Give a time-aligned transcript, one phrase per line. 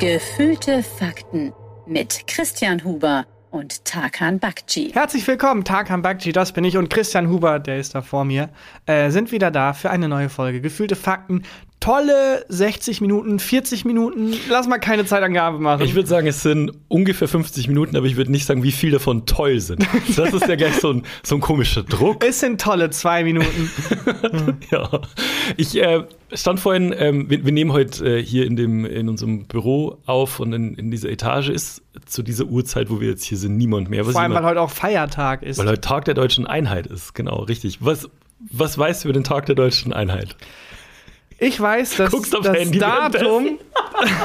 [0.00, 1.52] Gefühlte Fakten
[1.86, 4.92] mit Christian Huber und Tarkan Bakci.
[4.94, 8.48] Herzlich willkommen, Tarkan Bakci, das bin ich und Christian Huber, der ist da vor mir,
[8.86, 10.62] äh, sind wieder da für eine neue Folge.
[10.62, 11.42] Gefühlte Fakten,
[11.80, 14.34] tolle 60 Minuten, 40 Minuten.
[14.48, 15.82] Lass mal keine Zeitangabe machen.
[15.82, 18.90] Ich würde sagen, es sind ungefähr 50 Minuten, aber ich würde nicht sagen, wie viel
[18.90, 19.86] davon toll sind.
[20.16, 22.24] Das ist ja gleich so ein, so ein komischer Druck.
[22.24, 23.70] Es sind tolle zwei Minuten.
[24.70, 24.88] ja.
[25.56, 29.46] Ich äh, stand vorhin, ähm, wir, wir, nehmen heute äh, hier in, dem, in unserem
[29.46, 33.38] Büro auf und in, in, dieser Etage ist zu dieser Uhrzeit, wo wir jetzt hier
[33.38, 34.06] sind, niemand mehr.
[34.06, 35.58] Was Vor allem, weil heute auch Feiertag ist.
[35.58, 37.78] Weil heute Tag der deutschen Einheit ist, genau, richtig.
[37.80, 38.10] Was,
[38.50, 40.36] was weißt du über den Tag der deutschen Einheit?
[41.40, 43.58] Ich weiß, dass das Handy Datum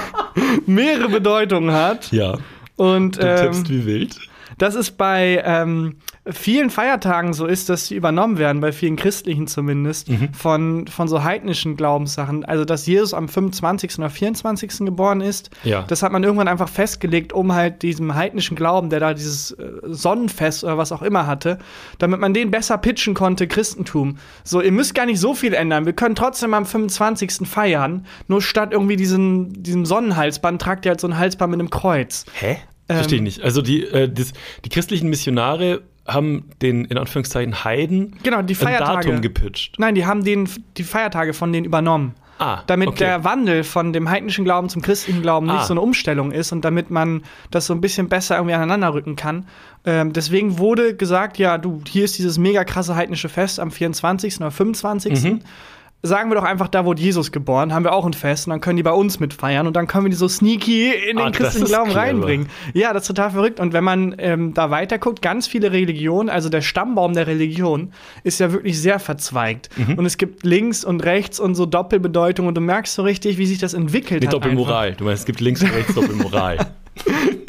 [0.65, 2.11] mehrere Bedeutungen hat.
[2.11, 2.37] Ja.
[2.75, 4.17] Und, du ähm, tippst wie wild.
[4.57, 9.47] Das ist bei ähm, vielen Feiertagen so ist, dass sie übernommen werden, bei vielen christlichen
[9.47, 10.33] zumindest, mhm.
[10.33, 12.45] von, von so heidnischen Glaubenssachen.
[12.45, 13.99] Also, dass Jesus am 25.
[13.99, 14.79] oder 24.
[14.79, 15.83] geboren ist, ja.
[15.83, 19.71] das hat man irgendwann einfach festgelegt, um halt diesem heidnischen Glauben, der da dieses äh,
[19.83, 21.57] Sonnenfest oder was auch immer hatte,
[21.97, 24.17] damit man den besser pitchen konnte, Christentum.
[24.43, 25.85] So, ihr müsst gar nicht so viel ändern.
[25.85, 27.47] Wir können trotzdem am 25.
[27.47, 31.69] feiern, nur statt irgendwie diesen, diesem Sonnenhalsband tragt ihr halt so ein Halsband mit einem
[31.69, 32.25] Kreuz.
[32.33, 32.57] Hä?
[32.87, 33.41] Verstehe ich ähm, nicht.
[33.41, 34.33] Also die, äh, das,
[34.63, 38.91] die christlichen Missionare haben den in Anführungszeichen Heiden genau, die Feiertage.
[38.91, 39.79] ein Datum gepitcht.
[39.79, 40.47] Nein, die haben den,
[40.77, 42.13] die Feiertage von denen übernommen.
[42.37, 42.99] Ah, damit okay.
[42.99, 45.63] der Wandel von dem heidnischen Glauben zum christlichen Glauben nicht ah.
[45.63, 49.15] so eine Umstellung ist und damit man das so ein bisschen besser irgendwie aneinander rücken
[49.15, 49.47] kann.
[49.85, 54.41] Ähm, deswegen wurde gesagt, ja, du, hier ist dieses mega krasse heidnische Fest am 24.
[54.41, 55.23] oder 25.
[55.23, 55.41] Mhm
[56.05, 58.61] sagen wir doch einfach, da wurde Jesus geboren, haben wir auch ein Fest und dann
[58.61, 61.31] können die bei uns mitfeiern und dann können wir die so sneaky in den ah,
[61.31, 62.01] christlichen Glauben clever.
[62.01, 62.47] reinbringen.
[62.73, 63.59] Ja, das ist total verrückt.
[63.59, 67.91] Und wenn man ähm, da weiter guckt, ganz viele Religionen, also der Stammbaum der Religion,
[68.23, 69.69] ist ja wirklich sehr verzweigt.
[69.77, 69.95] Mhm.
[69.95, 73.45] Und es gibt links und rechts und so Doppelbedeutungen und du merkst so richtig, wie
[73.45, 74.33] sich das entwickelt Mit hat.
[74.33, 74.93] Doppelmoral.
[74.93, 76.57] Du meinst, es gibt links und rechts Doppelmoral.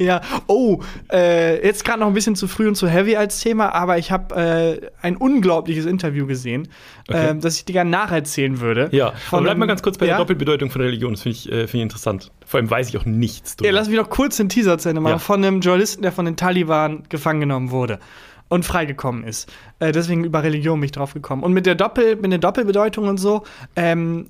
[0.01, 0.81] Ja, oh,
[1.13, 4.11] äh, jetzt gerade noch ein bisschen zu früh und zu heavy als Thema, aber ich
[4.11, 6.69] habe äh, ein unglaubliches Interview gesehen,
[7.09, 7.31] okay.
[7.31, 8.89] äh, das ich dir gerne nacherzählen würde.
[8.93, 10.13] Ja, aber bleib mal ganz kurz bei ja?
[10.13, 12.33] der Doppelbedeutung von Religion, das finde ich, äh, find ich interessant.
[12.45, 13.69] Vor allem weiß ich auch nichts drüber.
[13.69, 15.19] Ja, lass mich noch kurz den Teaser zu Ende machen, ja.
[15.19, 17.99] von einem Journalisten, der von den Taliban gefangen genommen wurde
[18.49, 19.53] und freigekommen ist.
[19.79, 21.43] Äh, deswegen über Religion bin ich drauf gekommen.
[21.43, 23.43] Und mit der, Doppel, mit der Doppelbedeutung und so,
[23.75, 24.29] ähm,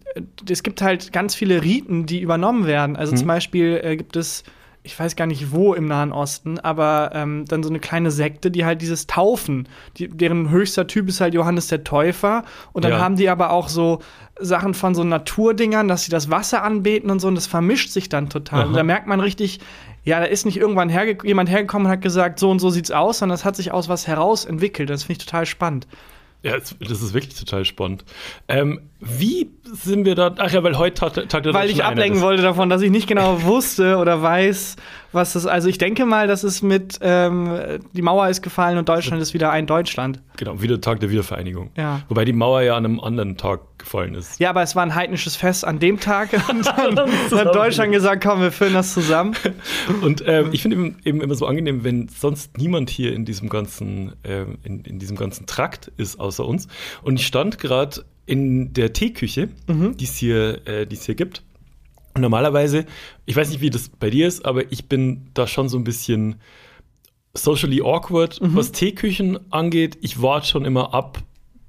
[0.49, 2.97] es gibt halt ganz viele Riten, die übernommen werden.
[2.97, 3.19] Also mhm.
[3.19, 4.45] zum Beispiel äh, gibt es
[4.87, 8.53] ich weiß gar nicht wo im Nahen Osten, aber ähm, dann so eine kleine Sekte,
[8.53, 12.45] die halt dieses Taufen, die, deren höchster Typ ist halt Johannes der Täufer.
[12.73, 13.01] Und dann ja.
[13.01, 13.99] haben die aber auch so
[14.39, 18.09] Sachen von so Naturdingern, dass sie das Wasser anbeten und so, und das vermischt sich
[18.09, 18.61] dann total.
[18.61, 18.69] Aha.
[18.69, 19.59] Und da merkt man richtig,
[20.05, 22.93] ja, da ist nicht irgendwann herge jemand hergekommen und hat gesagt, so und so sieht's
[22.93, 24.89] aus, sondern das hat sich aus was heraus entwickelt.
[24.89, 25.89] Das finde ich total spannend.
[26.47, 28.05] Ja, das ist wirklich total spannend.
[28.47, 30.33] Ähm, wie sind wir da?
[30.39, 33.09] Ach ja, weil heute Tag, Tag der Weil ich ablenken wollte davon, dass ich nicht
[33.09, 34.77] genau wusste oder weiß,
[35.12, 35.47] was das.
[35.47, 37.59] Also ich denke mal, dass es mit ähm,
[37.93, 40.21] die Mauer ist gefallen und Deutschland ist wieder ein Deutschland.
[40.37, 41.71] Genau, wieder Tag der Wiedervereinigung.
[41.77, 42.03] Ja.
[42.09, 44.39] Wobei die Mauer ja an einem anderen Tag gefallen ist.
[44.41, 48.22] Ja, aber es war ein heidnisches Fest an dem Tag und dann hat Deutschland gesagt,
[48.22, 49.34] komm, wir führen das zusammen.
[50.03, 53.49] und ähm, ich finde eben, eben, immer so angenehm, wenn sonst niemand hier in diesem
[53.49, 56.69] ganzen, äh, in, in diesem ganzen Trakt ist außer uns.
[57.03, 59.97] Und ich stand gerade in der Teeküche, mhm.
[59.97, 61.43] die es hier, äh, hier gibt.
[62.19, 62.87] Normalerweise,
[63.25, 65.84] ich weiß nicht, wie das bei dir ist, aber ich bin da schon so ein
[65.84, 66.37] bisschen
[67.34, 68.56] socially awkward, mhm.
[68.56, 69.99] was Teeküchen angeht.
[70.00, 71.22] Ich warte schon immer ab,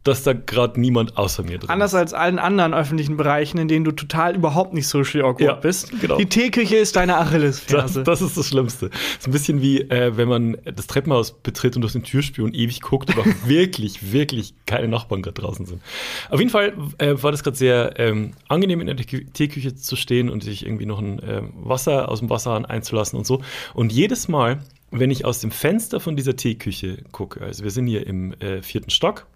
[0.08, 1.70] dass da gerade niemand außer mir drin ist.
[1.70, 5.54] Anders als allen anderen öffentlichen Bereichen, in denen du total überhaupt nicht social awkward ja,
[5.54, 5.92] bist.
[6.00, 6.18] Genau.
[6.18, 8.04] Die Teeküche ist deine Achillesferse.
[8.04, 8.90] Das, das, ist das Schlimmste.
[8.90, 12.54] Das ist ein bisschen wie, äh, wenn man das Treppenhaus betritt und durch den Türspion
[12.54, 15.82] ewig guckt und auch wirklich, wirklich keine Nachbarn gerade draußen sind.
[16.30, 20.30] Auf jeden Fall äh, war das gerade sehr ähm, angenehm, in der Teeküche zu stehen
[20.30, 23.42] und sich irgendwie noch ein äh, Wasser aus dem Wasserhahn einzulassen und so.
[23.74, 24.60] Und jedes Mal,
[24.92, 28.62] wenn ich aus dem Fenster von dieser Teeküche gucke, also wir sind hier im äh,
[28.62, 29.28] vierten Stock,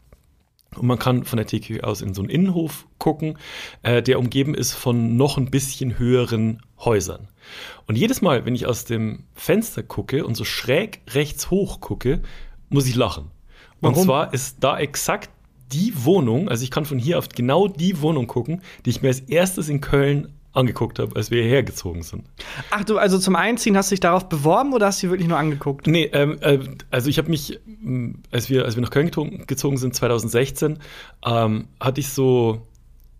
[0.76, 3.38] und man kann von der Theke aus in so einen Innenhof gucken,
[3.84, 7.28] äh, der umgeben ist von noch ein bisschen höheren Häusern.
[7.88, 12.22] Und jedes Mal, wenn ich aus dem Fenster gucke und so schräg rechts hoch gucke,
[12.70, 13.32] muss ich lachen.
[13.82, 13.98] Warum?
[13.98, 15.30] Und zwar ist da exakt
[15.74, 19.10] die Wohnung, also ich kann von hier auf genau die Wohnung gucken, die ich mir
[19.10, 22.26] als erstes in Köln angeguckt habe, als wir hierher gezogen sind.
[22.72, 25.38] Ach du, also zum Einziehen hast du dich darauf beworben oder hast du wirklich nur
[25.38, 25.88] angeguckt?
[25.88, 26.60] Nee, ähm, äh,
[26.90, 27.60] also ich habe mich,
[28.32, 29.12] als wir, als wir nach Köln
[29.48, 30.80] gezogen sind, 2016,
[31.26, 32.68] ähm, hatte ich so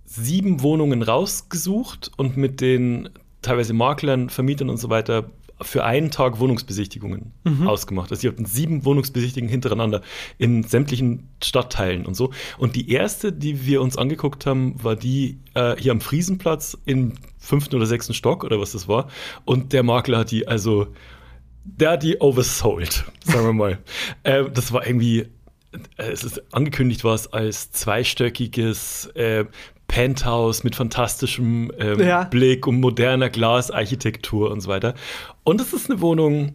[0.06, 3.10] sieben Wohnungen rausgesucht und mit den
[3.42, 5.30] teilweise Maklern, Vermietern und so weiter
[5.62, 7.68] für einen Tag Wohnungsbesichtigungen mhm.
[7.68, 8.12] ausgemacht.
[8.12, 10.02] Also sie hatten sieben Wohnungsbesichtigungen hintereinander
[10.38, 12.32] in sämtlichen Stadtteilen und so.
[12.58, 17.14] Und die erste, die wir uns angeguckt haben, war die äh, hier am Friesenplatz im
[17.38, 19.10] fünften oder sechsten Stock oder was das war.
[19.46, 20.88] Und der Makler hat die, also,
[21.64, 23.80] der hat die oversold, sagen wir mal.
[24.24, 25.28] äh, das war irgendwie
[25.98, 29.46] äh, es ist angekündigt war es als zweistöckiges äh,
[29.92, 32.24] Penthouse mit fantastischem ähm, ja.
[32.24, 34.96] Blick und moderner Glasarchitektur und so weiter.
[35.44, 36.54] Und es ist eine Wohnung,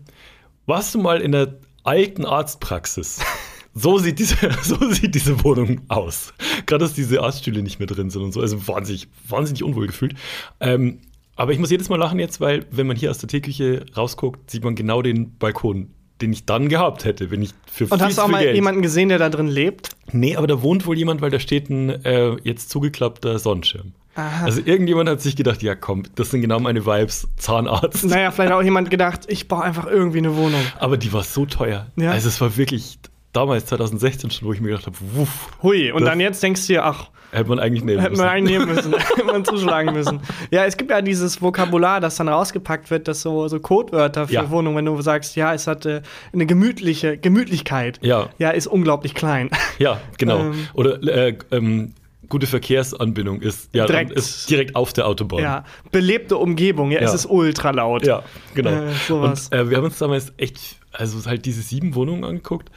[0.64, 3.20] warst du mal in der alten Arztpraxis?
[3.78, 6.32] So sieht, diese, so sieht diese Wohnung aus.
[6.64, 8.40] Gerade, dass diese Arztstühle nicht mehr drin sind und so.
[8.40, 10.14] Also wahnsinnig, wahnsinnig unwohl gefühlt.
[10.60, 11.00] Ähm,
[11.36, 14.50] aber ich muss jedes Mal lachen jetzt, weil, wenn man hier aus der Teeküche rausguckt,
[14.50, 15.90] sieht man genau den Balkon
[16.20, 18.54] den ich dann gehabt hätte, wenn ich für Und hast du auch mal Geld.
[18.54, 19.90] jemanden gesehen, der da drin lebt?
[20.12, 23.92] Nee, aber da wohnt wohl jemand, weil da steht ein äh, jetzt zugeklappter Sonnenschirm.
[24.14, 24.46] Aha.
[24.46, 28.04] Also irgendjemand hat sich gedacht, ja komm, das sind genau meine Vibes, Zahnarzt.
[28.04, 30.62] Naja, vielleicht auch jemand gedacht, ich brauche einfach irgendwie eine Wohnung.
[30.78, 31.86] Aber die war so teuer.
[31.96, 32.12] Ja.
[32.12, 32.98] Also es war wirklich
[33.36, 35.50] damals, 2016 schon, wo ich mir gedacht habe, wuff.
[35.62, 38.10] Hui, und dann jetzt denkst du dir, ach, Hätte man eigentlich nehmen müssen.
[38.10, 38.92] Hätte man eigentlich nehmen müssen.
[39.16, 40.20] Hätte man zuschlagen müssen.
[40.50, 44.34] Ja, es gibt ja dieses Vokabular, das dann rausgepackt wird, das so, so Codewörter für
[44.34, 44.50] ja.
[44.50, 46.02] Wohnungen, wenn du sagst, ja, es hat äh,
[46.32, 47.98] eine gemütliche Gemütlichkeit.
[48.02, 48.30] Ja.
[48.38, 49.50] Ja, ist unglaublich klein.
[49.78, 50.38] Ja, genau.
[50.38, 51.92] Ähm, Oder äh, ähm,
[52.30, 55.42] gute Verkehrsanbindung ist, ja, direkt, ist direkt auf der Autobahn.
[55.42, 57.06] Ja, belebte Umgebung, ja, ja.
[57.06, 58.06] es ist ultra laut.
[58.06, 58.22] Ja,
[58.54, 58.70] genau.
[58.70, 59.48] Äh, sowas.
[59.48, 62.70] Und äh, wir haben uns damals echt, also halt diese sieben Wohnungen angeguckt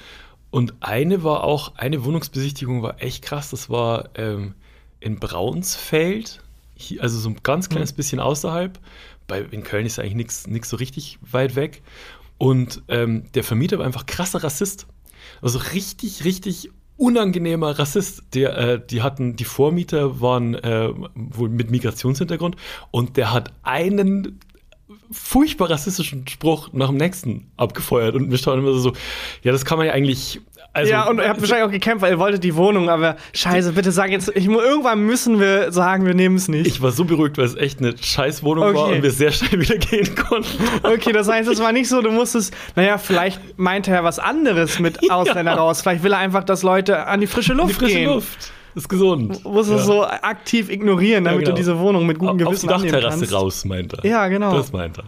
[0.51, 3.51] und eine war auch, eine Wohnungsbesichtigung war echt krass.
[3.51, 4.55] Das war ähm,
[4.99, 6.41] in Braunsfeld,
[6.75, 7.97] hier, also so ein ganz kleines mhm.
[7.97, 8.79] bisschen außerhalb.
[9.27, 11.81] Bei, in Köln ist eigentlich nichts so richtig weit weg.
[12.37, 14.87] Und ähm, der Vermieter war einfach krasser Rassist.
[15.41, 18.23] Also richtig, richtig unangenehmer Rassist.
[18.33, 22.55] Der, äh, die hatten, die Vormieter waren äh, wohl mit Migrationshintergrund
[22.91, 24.39] und der hat einen
[25.11, 28.93] furchtbar rassistischen Spruch nach dem nächsten abgefeuert und wir schauen immer so,
[29.43, 30.39] ja, das kann man ja eigentlich.
[30.71, 33.73] Also, ja, und er hat wahrscheinlich auch gekämpft, weil er wollte die Wohnung, aber scheiße,
[33.73, 36.67] bitte sag jetzt, ich, irgendwann müssen wir sagen, wir nehmen es nicht.
[36.67, 38.75] Ich war so beruhigt, weil es echt eine scheiß Wohnung okay.
[38.75, 40.63] war und wir sehr schnell wieder gehen konnten.
[40.83, 44.77] Okay, das heißt, es war nicht so, du musstest, naja, vielleicht meinte er was anderes
[44.77, 45.57] mit Ausländer ja.
[45.57, 45.81] raus.
[45.81, 48.09] Vielleicht will er einfach, dass Leute an die frische Luft die frische gehen.
[48.09, 49.43] Luft ist gesund.
[49.43, 49.77] Du musst ja.
[49.77, 51.55] es so aktiv ignorieren, damit ja, genau.
[51.55, 54.05] du diese Wohnung mit gutem Gewissen Auf die Dachterrasse raus, meint er.
[54.05, 54.53] Ja, genau.
[54.53, 55.03] Das meint er.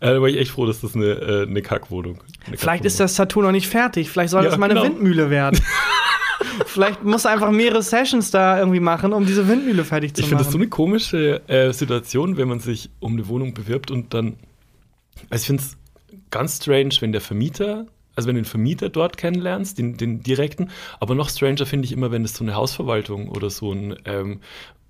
[0.00, 3.00] Äh, da war ich echt froh, dass das eine, äh, eine Kackwohnung eine Vielleicht ist
[3.00, 4.10] das Tattoo noch nicht fertig.
[4.10, 4.94] Vielleicht soll ja, das mal eine genau.
[4.94, 5.60] Windmühle werden.
[6.66, 10.26] Vielleicht muss er einfach mehrere Sessions da irgendwie machen, um diese Windmühle fertig zu ich
[10.26, 10.26] machen.
[10.26, 13.90] Ich finde das so eine komische äh, Situation, wenn man sich um eine Wohnung bewirbt
[13.90, 14.36] und dann.
[15.30, 15.76] Also ich finde es
[16.30, 20.70] ganz strange, wenn der Vermieter also wenn du den Vermieter dort kennenlernst, den, den direkten,
[21.00, 24.40] aber noch stranger finde ich immer, wenn es so eine Hausverwaltung oder so ein, ähm,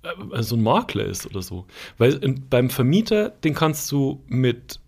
[0.03, 1.65] äh, so ein Makler ist oder so.
[1.97, 4.79] Weil in, beim Vermieter, den kannst du mit,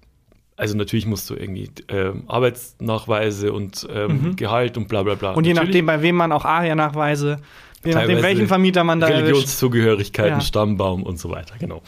[0.58, 4.36] also natürlich musst du irgendwie ähm, Arbeitsnachweise und ähm, mhm.
[4.36, 5.34] Gehalt und bla bla bla.
[5.34, 7.40] Und je natürlich, nachdem, bei wem man auch ARIA-Nachweise
[7.86, 10.42] Je nachdem, welchen Vermieter man da Religionszugehörigkeiten, ja.
[10.42, 11.84] Stammbaum und so weiter, genau.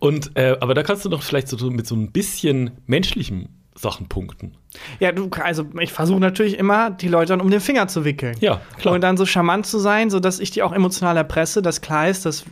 [0.00, 4.08] Und, äh, aber da kannst du doch vielleicht so mit so ein bisschen menschlichem Sachen
[4.08, 4.52] punkten.
[5.00, 8.36] Ja, du, also ich versuche natürlich immer, die Leute dann um den Finger zu wickeln.
[8.40, 8.94] Ja, klar.
[8.94, 12.26] Und dann so charmant zu sein, sodass ich die auch emotional erpresse, dass klar ist,
[12.26, 12.44] dass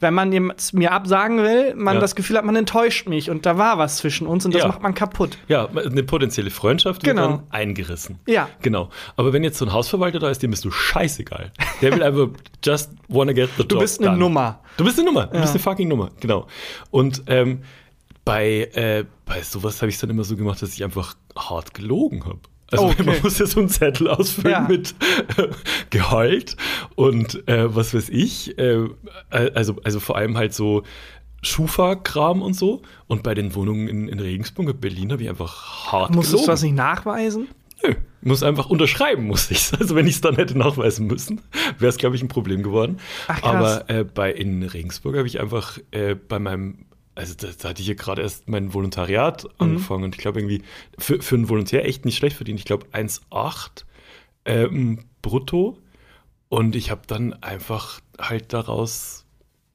[0.00, 0.30] wenn man
[0.72, 2.00] mir absagen will, man ja.
[2.00, 4.68] das Gefühl hat, man enttäuscht mich und da war was zwischen uns und das ja.
[4.68, 5.36] macht man kaputt.
[5.48, 7.22] Ja, eine potenzielle Freundschaft genau.
[7.22, 8.18] wird dann eingerissen.
[8.26, 8.48] Ja.
[8.62, 8.88] Genau.
[9.16, 11.52] Aber wenn jetzt so ein Hausverwalter da ist, dem bist du scheißegal.
[11.82, 12.28] Der will einfach
[12.64, 14.18] just wanna get the job Du bist eine done.
[14.18, 14.60] Nummer.
[14.78, 15.26] Du bist eine Nummer.
[15.26, 15.42] Du ja.
[15.42, 16.10] bist eine fucking Nummer.
[16.20, 16.46] Genau.
[16.90, 17.60] Und ähm,
[18.30, 21.74] bei, äh, bei sowas habe ich es dann immer so gemacht, dass ich einfach hart
[21.74, 22.38] gelogen habe.
[22.70, 23.02] Also okay.
[23.02, 24.60] man muss ja so einen Zettel ausfüllen ja.
[24.68, 24.94] mit
[25.36, 25.48] äh,
[25.90, 26.56] Gehalt
[26.94, 28.56] und äh, was weiß ich.
[28.56, 28.86] Äh,
[29.30, 30.84] also, also vor allem halt so
[31.42, 32.82] Schufa-Kram und so.
[33.08, 36.46] Und bei den Wohnungen in, in Regensburg und Berlin habe ich einfach hart Musstest gelogen.
[36.46, 37.48] du das nicht nachweisen?
[37.82, 41.40] Nö, muss einfach unterschreiben, muss ich Also wenn ich es dann hätte nachweisen müssen,
[41.80, 42.98] wäre es, glaube ich, ein Problem geworden.
[43.26, 46.84] Ach, Aber äh, bei in Regensburg habe ich einfach äh, bei meinem
[47.14, 49.50] also da, da, hatte ich ja gerade erst mein Volontariat mhm.
[49.58, 50.62] angefangen und ich glaube irgendwie
[50.98, 52.58] für, für einen Volontär echt nicht schlecht verdient.
[52.58, 53.84] Ich glaube 1,8
[54.44, 55.78] ähm, brutto
[56.48, 59.19] und ich habe dann einfach halt daraus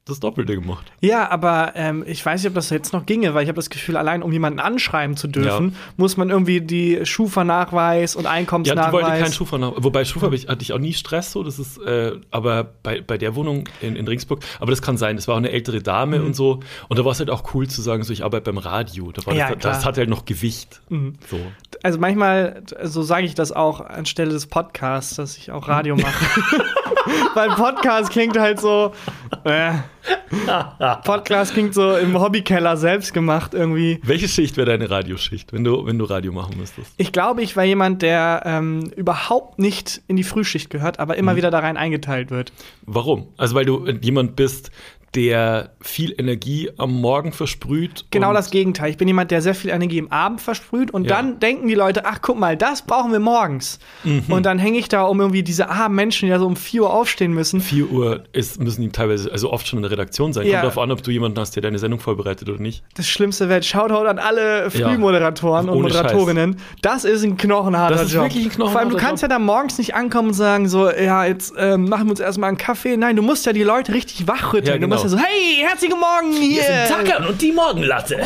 [0.06, 0.86] das Doppelte gemacht.
[1.00, 3.70] Ja, aber ähm, ich weiß nicht, ob das jetzt noch ginge, weil ich habe das
[3.70, 5.76] Gefühl, allein um jemanden anschreiben zu dürfen, ja.
[5.96, 8.92] muss man irgendwie die Schufa-Nachweis und Einkommensnachweis.
[8.92, 9.82] Ja, die wollte keinen Schufa-Nachweis.
[9.82, 13.18] Wobei Schufa ich, hatte ich auch nie Stress so, das ist, äh, aber bei, bei
[13.18, 16.20] der Wohnung in, in Ringsburg, aber das kann sein, das war auch eine ältere Dame
[16.20, 16.26] mhm.
[16.26, 16.60] und so.
[16.88, 19.10] Und da war es halt auch cool zu sagen, so ich arbeite beim Radio.
[19.10, 20.82] Da ja, das, das hat halt noch Gewicht.
[20.88, 21.14] Mhm.
[21.28, 21.40] So.
[21.82, 26.24] Also manchmal, so sage ich das auch anstelle des Podcasts, dass ich auch Radio mache.
[27.34, 28.92] weil Podcast klingt halt so,
[29.44, 29.72] Äh.
[31.04, 34.00] Podcast klingt so im Hobbykeller selbst gemacht irgendwie.
[34.02, 36.92] Welche Schicht wäre deine Radioschicht, wenn du, wenn du Radio machen müsstest?
[36.96, 41.32] Ich glaube, ich war jemand, der ähm, überhaupt nicht in die Frühschicht gehört, aber immer
[41.32, 41.36] mhm.
[41.36, 42.52] wieder da rein eingeteilt wird.
[42.82, 43.28] Warum?
[43.36, 44.70] Also weil du jemand bist,
[45.14, 48.04] der viel Energie am Morgen versprüht.
[48.10, 48.90] Genau das Gegenteil.
[48.90, 51.16] Ich bin jemand, der sehr viel Energie im Abend versprüht und ja.
[51.16, 53.78] dann denken die Leute, ach guck mal, das brauchen wir morgens.
[54.04, 54.24] Mhm.
[54.28, 56.82] Und dann hänge ich da um irgendwie diese armen Menschen, die ja so um 4
[56.82, 57.60] Uhr aufstehen müssen.
[57.60, 60.46] 4 Uhr ist, müssen die teilweise, also oft schon in der Redaktion sein.
[60.46, 60.60] Ja.
[60.60, 62.84] Kommt darauf an, ob du jemanden hast, der deine Sendung vorbereitet oder nicht.
[62.94, 65.72] Das Schlimmste wäre, Shoutout an alle Frühmoderatoren ja.
[65.72, 66.52] und Moderatorinnen.
[66.54, 66.62] Scheiß.
[66.82, 68.24] Das ist ein knochenharter das ist Job.
[68.24, 69.30] Wirklich ein knochenharter Vor allem, du kannst Job.
[69.30, 72.48] ja da morgens nicht ankommen und sagen so, ja, jetzt ähm, machen wir uns erstmal
[72.48, 72.96] einen Kaffee.
[72.96, 74.74] Nein, du musst ja die Leute richtig wachrütteln.
[74.74, 74.95] Ja, genau.
[74.96, 76.62] Du musst ja so, hey, herzlichen Morgen hier.
[76.62, 78.20] Hier sind Tackern und die Morgenlatte.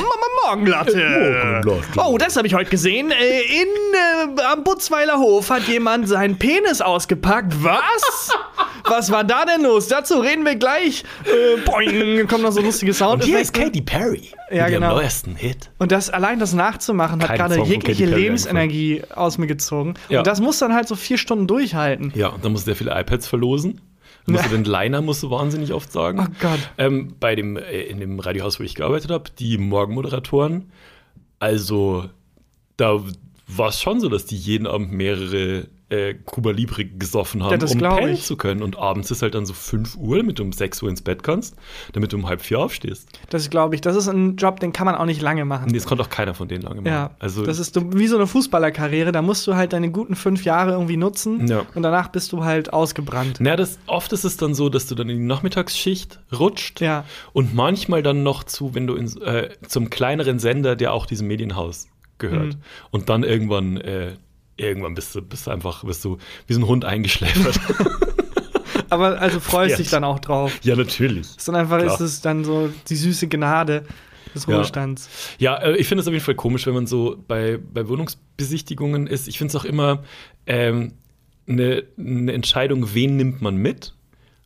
[0.45, 1.61] Morgenlatte.
[1.63, 2.01] Morgenlatte.
[2.05, 3.11] Oh, das habe ich heute gesehen.
[3.11, 7.53] Äh, in äh, am Butzweiler Hof hat jemand seinen Penis ausgepackt.
[7.63, 8.31] Was?
[8.85, 9.89] Was war da denn los?
[9.89, 11.05] Dazu reden wir gleich.
[11.25, 13.23] Äh, boing, kommt noch so lustige Sound.
[13.23, 14.31] Und hier ist Katy Perry.
[14.51, 14.95] Ja, mit genau.
[14.95, 15.71] neuesten Hit.
[15.79, 19.95] Und das allein das nachzumachen, hat gerade jegliche Lebensenergie aus mir gezogen.
[20.09, 20.19] Ja.
[20.19, 22.13] Und das muss dann halt so vier Stunden durchhalten.
[22.17, 23.81] Ja, und dann muss sehr viele iPads verlosen.
[24.33, 26.21] Du musst den Liner musst du wahnsinnig oft sagen.
[26.21, 26.59] Oh Gott.
[26.79, 30.71] Ähm, bei dem, äh, in dem Radiohaus, wo ich gearbeitet habe, die Morgenmoderatoren,
[31.39, 32.09] also
[32.77, 33.03] da
[33.47, 37.67] war es schon so, dass die jeden Abend mehrere äh, Cuba Libre gesoffen haben, ja,
[37.67, 38.63] um pennen zu können.
[38.63, 41.23] Und abends ist halt dann so 5 Uhr, damit du um 6 Uhr ins Bett
[41.23, 41.57] kannst,
[41.93, 43.09] damit du um halb vier aufstehst.
[43.29, 43.81] Das glaube ich.
[43.81, 45.67] Das ist ein Job, den kann man auch nicht lange machen.
[45.67, 46.87] Nee, das konnte auch keiner von denen lange machen.
[46.87, 49.13] Ja, also das ist wie so eine Fußballerkarriere.
[49.13, 51.67] Da musst du halt deine guten fünf Jahre irgendwie nutzen ja.
[51.75, 53.39] und danach bist du halt ausgebrannt.
[53.41, 57.05] Na, das, oft ist es dann so, dass du dann in die Nachmittagsschicht rutscht ja.
[57.33, 61.27] und manchmal dann noch zu, wenn du in, äh, zum kleineren Sender, der auch diesem
[61.27, 62.55] Medienhaus gehört.
[62.55, 62.63] Mhm.
[62.91, 64.13] Und dann irgendwann äh,
[64.61, 67.59] irgendwann bist du, bist du einfach, bist du wie so ein Hund eingeschläfert.
[68.91, 70.59] Aber also freust dich dann auch drauf.
[70.63, 71.27] Ja, natürlich.
[71.39, 71.95] Sondern einfach Klar.
[71.95, 73.85] ist es dann so die süße Gnade
[74.35, 75.09] des Ruhestands.
[75.39, 77.89] Ja, ja äh, ich finde es auf jeden Fall komisch, wenn man so bei, bei
[77.89, 79.29] Wohnungsbesichtigungen ist.
[79.29, 80.03] Ich finde es auch immer
[80.47, 80.93] ähm,
[81.49, 83.95] eine, eine Entscheidung, wen nimmt man mit.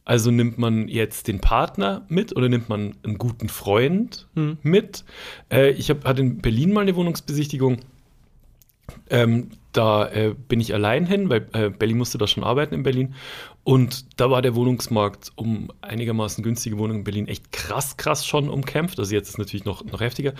[0.06, 4.58] Also nimmt man jetzt den Partner mit oder nimmt man einen guten Freund hm.
[4.62, 5.04] mit?
[5.50, 7.78] Äh, ich hab, hatte in Berlin mal eine Wohnungsbesichtigung.
[9.10, 12.82] Ähm, da äh, bin ich allein hin, weil äh, Berlin musste da schon arbeiten in
[12.82, 13.14] Berlin.
[13.64, 18.48] Und da war der Wohnungsmarkt um einigermaßen günstige Wohnungen in Berlin echt krass, krass schon
[18.48, 18.98] umkämpft.
[18.98, 20.34] Also jetzt ist es natürlich noch, noch heftiger.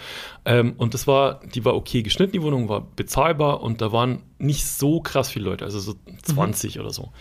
[0.45, 4.23] Ähm, und das war, die war okay geschnitten, die Wohnung war bezahlbar und da waren
[4.39, 6.81] nicht so krass viele Leute, also so 20 mhm.
[6.83, 7.13] oder so.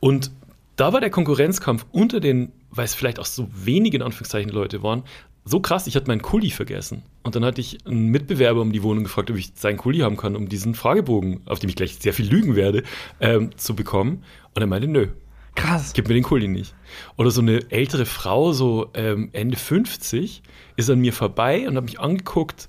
[0.00, 0.32] Und
[0.76, 4.82] da war der Konkurrenzkampf unter den, weil es vielleicht auch so wenige in Anführungszeichen Leute
[4.82, 5.04] waren,
[5.48, 7.04] so krass, ich hatte meinen Kuli vergessen.
[7.22, 10.16] Und dann hatte ich einen Mitbewerber um die Wohnung gefragt, ob ich seinen Kuli haben
[10.16, 12.82] kann, um diesen Fragebogen, auf dem ich gleich sehr viel lügen werde,
[13.20, 14.24] ähm, zu bekommen.
[14.54, 15.08] Und er meinte, nö.
[15.54, 15.92] Krass.
[15.94, 16.74] Gib mir den Kuli nicht.
[17.16, 20.42] Oder so eine ältere Frau, so ähm, Ende 50,
[20.76, 22.68] ist an mir vorbei und hat mich angeguckt,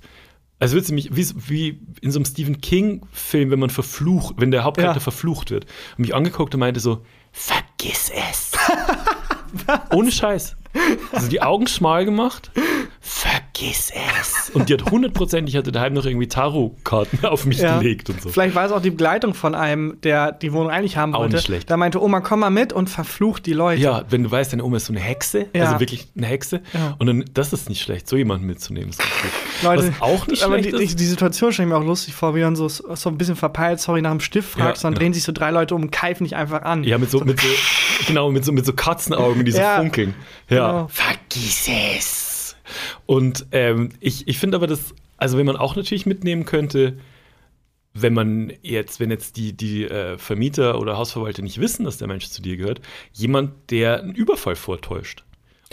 [0.60, 4.50] als würde sie mich, wie, wie, in so einem Stephen King-Film, wenn man verflucht, wenn
[4.50, 5.02] der Hauptcharakter ja.
[5.02, 8.52] verflucht wird, hat mich angeguckt und meinte so, vergiss es.
[9.92, 10.56] Ohne Scheiß.
[11.12, 12.50] Also die Augen schmal gemacht.
[13.00, 14.50] Vergiss es.
[14.50, 17.78] Und die hat hundertprozentig, hatte daheim noch irgendwie Tarotkarten auf mich ja.
[17.78, 18.28] gelegt und so.
[18.28, 21.26] Vielleicht war es auch die Begleitung von einem, der die Wohnung eigentlich haben wollte.
[21.26, 21.70] Auch nicht schlecht.
[21.70, 23.80] Da meinte Oma, komm mal mit und verflucht die Leute.
[23.80, 25.64] Ja, wenn du weißt, deine Oma ist so eine Hexe, ja.
[25.64, 26.60] also wirklich eine Hexe.
[26.74, 26.96] Ja.
[26.98, 28.90] Und dann, das ist nicht schlecht, so jemanden mitzunehmen.
[28.90, 29.02] Ist
[29.62, 31.00] Leute, Was auch nicht aber schlecht die, ist.
[31.00, 33.80] Die Situation stelle ich mir auch lustig vor, wie dann so, so ein bisschen verpeilt,
[33.80, 36.36] sorry, nach dem Stift fragst, dann drehen sich so drei Leute um und keifen dich
[36.36, 36.84] einfach an.
[36.84, 37.24] Ja, mit so, so.
[37.24, 37.48] Mit so
[38.08, 40.14] genau, mit so, mit so Katzenaugen, die so funkeln.
[40.48, 40.72] Ja.
[40.72, 40.88] Genau.
[40.88, 42.56] Vergiss es.
[43.06, 46.98] Und ähm, ich, ich finde aber das, also wenn man auch natürlich mitnehmen könnte,
[47.94, 52.08] wenn man jetzt, wenn jetzt die, die äh, Vermieter oder Hausverwalter nicht wissen, dass der
[52.08, 52.80] Mensch zu dir gehört,
[53.12, 55.24] jemand, der einen Überfall vortäuscht.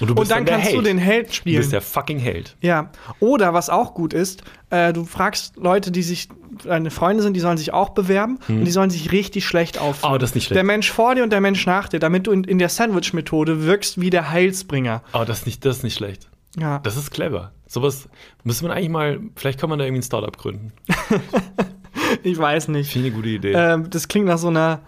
[0.01, 0.77] Und, und dann, dann kannst Held.
[0.77, 1.55] du den Held spielen.
[1.55, 2.57] Du bist der fucking Held.
[2.59, 2.91] Ja.
[3.19, 6.27] Oder was auch gut ist, äh, du fragst Leute, die sich
[6.65, 8.59] deine Freunde sind, die sollen sich auch bewerben hm.
[8.59, 10.13] und die sollen sich richtig schlecht aufführen.
[10.13, 10.57] Oh, das ist nicht schlecht.
[10.57, 13.63] Der Mensch vor dir und der Mensch nach dir, damit du in, in der Sandwich-Methode
[13.63, 15.01] wirkst wie der Heilsbringer.
[15.13, 16.29] Oh, das ist nicht, das ist nicht schlecht.
[16.57, 16.79] Ja.
[16.79, 17.51] Das ist clever.
[17.67, 18.07] Sowas
[18.43, 20.73] müsste man eigentlich mal, vielleicht kann man da irgendwie ein Startup gründen.
[22.23, 22.91] ich weiß nicht.
[22.91, 23.53] Finde eine gute Idee.
[23.53, 24.81] Ähm, das klingt nach so einer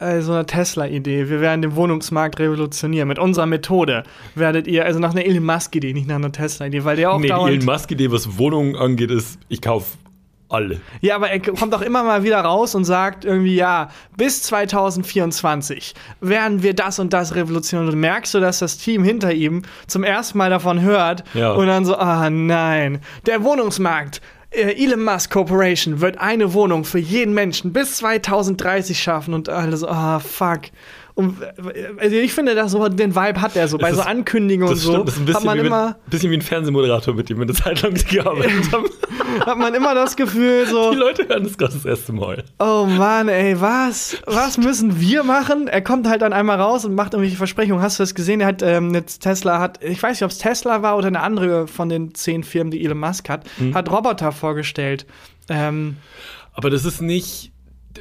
[0.00, 1.28] äh, so eine Tesla-Idee.
[1.28, 3.06] Wir werden den Wohnungsmarkt revolutionieren.
[3.08, 4.04] Mit unserer Methode
[4.34, 7.28] werdet ihr, also nach einer Elon Musk-Idee, nicht nach einer Tesla-Idee, weil der auch nee,
[7.28, 9.98] die Elon Musk-Idee, was Wohnungen angeht, ist, ich kaufe
[10.50, 10.80] alle.
[11.00, 15.94] Ja, aber er kommt auch immer mal wieder raus und sagt irgendwie, ja, bis 2024
[16.20, 17.92] werden wir das und das revolutionieren.
[17.92, 21.52] Und merkst du, dass das Team hinter ihm zum ersten Mal davon hört ja.
[21.52, 26.98] und dann so, ah nein, der Wohnungsmarkt äh, Elon Musk Corporation wird eine Wohnung für
[26.98, 30.62] jeden Menschen bis 2030 schaffen und alle so, ah, fuck.
[31.14, 31.36] Und
[31.98, 34.92] also ich finde, dass so den Vibe hat er so bei so Ankündigungen und so.
[34.92, 37.28] Stimmt, das ist ein bisschen, hat man wie immer, mit, bisschen wie ein Fernsehmoderator, mit
[37.28, 38.84] dem wir eine Zeit lang gearbeitet haben.
[39.46, 42.44] hat man immer das Gefühl so, Die Leute hören das gerade das erste Mal.
[42.58, 45.68] oh Mann, ey, was, was müssen wir machen?
[45.68, 47.82] Er kommt halt dann einmal raus und macht irgendwelche Versprechungen.
[47.82, 48.40] Hast du das gesehen?
[48.40, 51.20] Er hat ähm, jetzt Tesla hat, ich weiß nicht, ob es Tesla war oder eine
[51.20, 53.74] andere von den zehn Firmen, die Elon Musk hat, Hm.
[53.74, 55.06] hat Roboter vorgestellt.
[55.48, 55.96] Ähm,
[56.54, 57.49] Aber das ist nicht,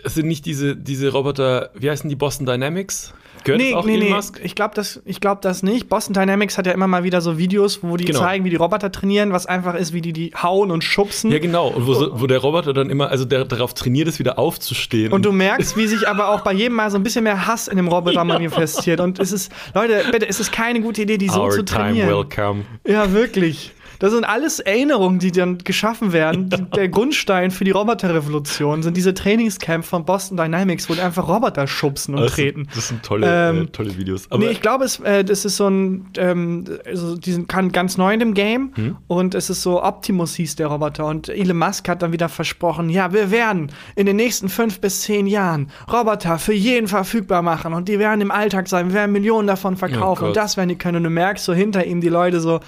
[0.03, 3.13] das sind nicht diese, diese Roboter, wie heißen die Boston Dynamics?
[3.46, 4.41] Gehört nee, auch nee, Elon nee, Musk?
[4.43, 5.88] ich glaube das, ich glaub das nicht.
[5.88, 8.19] Boston Dynamics hat ja immer mal wieder so Videos, wo die Genau.
[8.19, 11.31] zeigen, wie die Roboter trainieren, was einfach ist, wie die die hauen und schubsen.
[11.31, 11.69] Ja, genau.
[11.69, 15.13] Und wo, so, wo der Roboter dann immer, also der darauf trainiert ist, wieder aufzustehen.
[15.13, 17.69] Und du merkst, wie sich aber auch bei jedem Mal so ein bisschen mehr Hass
[17.69, 19.00] in dem Roboter manifestiert.
[19.00, 21.79] Und es ist, Leute, bitte, es ist keine gute Idee, die so Our zu time
[21.86, 22.10] trainieren.
[22.10, 22.65] welcome.
[22.86, 23.72] Ja, wirklich.
[24.00, 26.50] Das sind alles Erinnerungen, die dann geschaffen werden.
[26.50, 31.27] Die, der Grundstein für die Roboterrevolution sind diese Trainingscamps von Boston Dynamics, wo die einfach
[31.27, 32.68] Roboter schubsen und Das, treten.
[32.74, 34.25] das sind tolle, Ähm, äh, tolle Videos.
[34.29, 37.98] Aber nee, ich glaube, es, äh, das ist so ein, ähm, also die sind ganz
[37.98, 38.96] neu in dem Game Hm?
[39.08, 42.89] und es ist so Optimus hieß der Roboter und Elon Musk hat dann wieder versprochen,
[42.89, 47.74] ja, wir werden in den nächsten fünf bis zehn Jahren Roboter für jeden verfügbar machen
[47.74, 50.70] und die werden im Alltag sein, wir werden Millionen davon verkaufen Oh und das werden
[50.70, 52.60] die können und du merkst so hinter ihm die Leute so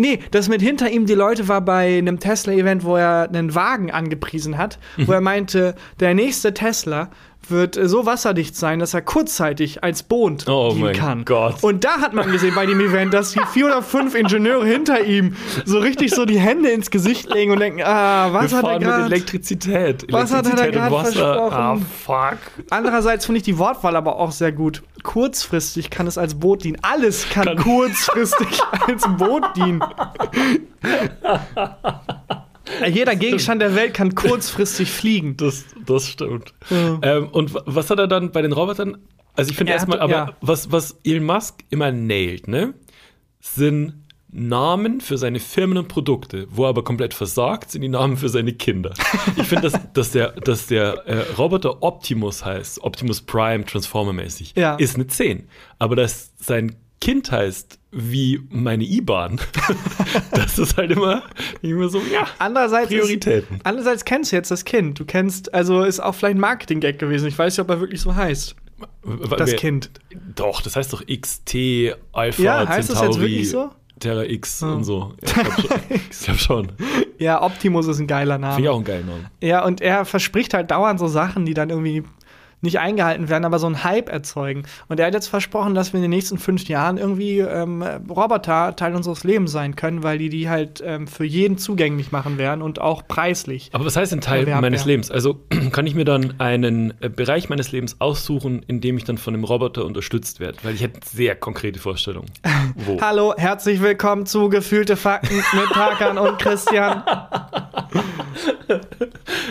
[0.00, 3.90] Nee, das mit hinter ihm die Leute war bei einem Tesla-Event, wo er einen Wagen
[3.90, 5.08] angepriesen hat, Mhm.
[5.08, 7.10] wo er meinte, der nächste Tesla
[7.50, 11.24] wird äh, so wasserdicht sein, dass er kurzzeitig als Boot Oh dienen mein kann.
[11.24, 11.62] Gott.
[11.62, 15.04] Und da hat man gesehen bei dem Event, dass die vier oder fünf Ingenieure hinter
[15.04, 18.64] ihm so richtig so die Hände ins Gesicht legen und denken, ah, was wir hat
[18.66, 19.04] er gerade?
[19.04, 20.06] Elektrizität.
[20.10, 21.52] Was hat er da Elektrizität und grad Wasser.
[21.52, 21.86] Ah, versprochen?
[22.04, 22.64] fuck.
[22.70, 24.82] Andererseits finde ich die Wortwahl aber auch sehr gut.
[25.02, 26.78] Kurzfristig kann es als Boot dienen.
[26.82, 29.82] Alles kann, Kann- kurzfristig als Boot dienen.
[32.90, 35.36] Jeder Gegenstand der Welt kann kurzfristig fliegen.
[35.36, 36.52] Das, das stimmt.
[36.70, 38.98] Ähm, und wa- was hat er dann bei den Robotern?
[39.36, 40.36] Also ich finde Er erstmal, aber ja.
[40.40, 42.74] was, was Elon Musk immer nailt, ne,
[43.40, 43.94] sind
[44.30, 46.46] Namen für seine Firmen und Produkte.
[46.50, 48.92] Wo er aber komplett versagt, sind die Namen für seine Kinder.
[49.36, 54.74] Ich finde, dass, dass der, dass der äh, Roboter Optimus heißt, Optimus Prime, Transformer-mäßig, Ja.
[54.74, 55.48] ist eine 10.
[55.78, 59.40] Aber dass sein Kind heißt wie meine IBAN,
[60.32, 61.22] das ist halt immer,
[61.62, 63.56] immer so, ja, Andererseits, Prioritäten.
[63.56, 64.98] Ist, andererseits kennst du jetzt das Kind.
[65.00, 67.26] Du kennst, also ist auch vielleicht ein Marketing-Gag gewesen.
[67.28, 68.54] Ich weiß nicht, ob er wirklich so heißt.
[69.30, 69.90] Das Wer- Kind.
[70.36, 73.70] Doch, das heißt doch XT, Alpha, Ja, heißt das Centauri, jetzt wirklich so?
[74.00, 75.14] Terra X und so.
[75.26, 76.18] Ja, ich glaube schon.
[76.24, 76.72] glaub schon.
[77.18, 78.70] Ja, Optimus ist ein geiler Finde ich Name.
[78.70, 79.26] auch einen geilen Namen.
[79.40, 82.04] Ja, und er verspricht halt dauernd so Sachen, die dann irgendwie
[82.60, 84.64] nicht eingehalten werden, aber so einen Hype erzeugen.
[84.88, 88.74] Und er hat jetzt versprochen, dass wir in den nächsten fünf Jahren irgendwie ähm, Roboter
[88.76, 92.62] Teil unseres Lebens sein können, weil die die halt ähm, für jeden zugänglich machen werden
[92.62, 93.70] und auch preislich.
[93.72, 94.88] Aber was heißt denn Teil Erwerb, meines ja.
[94.88, 95.10] Lebens?
[95.10, 95.40] Also
[95.72, 99.34] kann ich mir dann einen äh, Bereich meines Lebens aussuchen, in dem ich dann von
[99.34, 100.58] einem Roboter unterstützt werde?
[100.62, 102.30] Weil ich hätte sehr konkrete Vorstellungen.
[102.74, 103.00] Wo?
[103.00, 107.02] Hallo, herzlich willkommen zu Gefühlte Fakten mit Tarkan und Christian.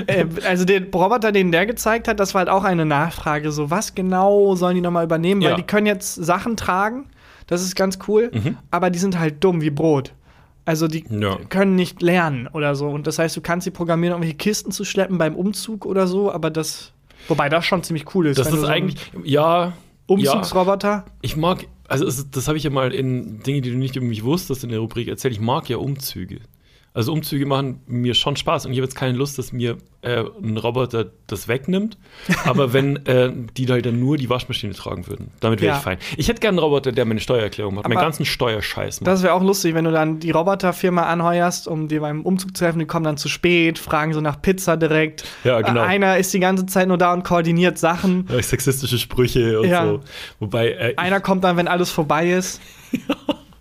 [0.08, 3.52] äh, also den Roboter, den der gezeigt hat, das war halt auch eine Nachfrage.
[3.52, 5.42] So, was genau sollen die nochmal übernehmen?
[5.42, 5.50] Ja.
[5.52, 7.06] Weil die können jetzt Sachen tragen,
[7.48, 8.32] das ist ganz cool,
[8.72, 10.14] aber die sind halt dumm wie Brot.
[10.66, 11.38] Also die Ja.
[11.50, 12.88] können nicht lernen oder so.
[12.90, 16.30] Und das heißt, du kannst sie programmieren, irgendwelche Kisten zu schleppen beim Umzug oder so,
[16.32, 16.92] aber das.
[17.30, 18.38] Wobei das schon ziemlich cool ist.
[18.38, 19.68] Das ist so eigentlich, ja.
[19.68, 19.74] Ja,
[20.08, 21.06] Umzugsroboter.
[21.22, 24.24] ich mag, also das habe ich ja mal in Dinge, die du nicht über mich
[24.24, 25.34] wusstest, in der Rubrik erzählt.
[25.34, 26.40] Ich mag ja Umzüge.
[26.98, 30.24] Also Umzüge machen mir schon Spaß und ich habe jetzt keine Lust, dass mir äh,
[30.42, 31.96] ein Roboter das wegnimmt.
[32.46, 35.78] Aber wenn äh, die halt dann nur die Waschmaschine tragen würden, damit wäre Ja.
[35.78, 36.00] ich fein.
[36.18, 39.08] Ich hätte gerne einen Roboter, der meine Steuererklärung macht, meinen ganzen Steuerscheiß macht.
[39.08, 42.66] Das wäre auch lustig, wenn du dann die Roboterfirma anheuerst, um dir beim Umzug zu
[42.66, 42.80] helfen.
[42.80, 45.24] Die kommen dann zu spät, fragen so nach Pizza direkt.
[45.44, 45.82] Ja, genau.
[45.84, 48.28] Äh, Einer ist die ganze Zeit nur da und koordiniert Sachen.
[48.32, 49.86] Ja, sexistische Sprüche und Ja.
[49.86, 50.00] so.
[50.40, 52.60] Wobei, äh, Einer kommt dann, wenn alles vorbei ist.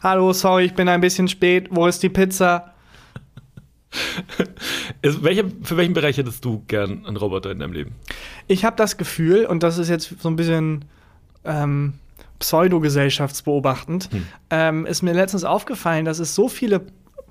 [0.03, 1.69] Hallo, sorry, ich bin ein bisschen spät.
[1.71, 2.73] Wo ist die Pizza?
[5.03, 7.95] Welcher, für welchen Bereich hättest du gern einen Roboter in deinem Leben?
[8.47, 10.85] Ich habe das Gefühl, und das ist jetzt so ein bisschen
[11.45, 11.95] ähm,
[12.39, 14.27] pseudogesellschaftsbeobachtend, Hm.
[14.51, 16.83] ähm, ist mir letztens aufgefallen, dass es so viele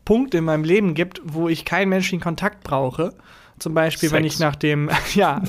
[0.03, 3.13] Punkte in meinem Leben gibt, wo ich keinen menschlichen Kontakt brauche.
[3.57, 4.35] Zum Beispiel, wenn Sex.
[4.35, 5.41] ich nach dem, ja,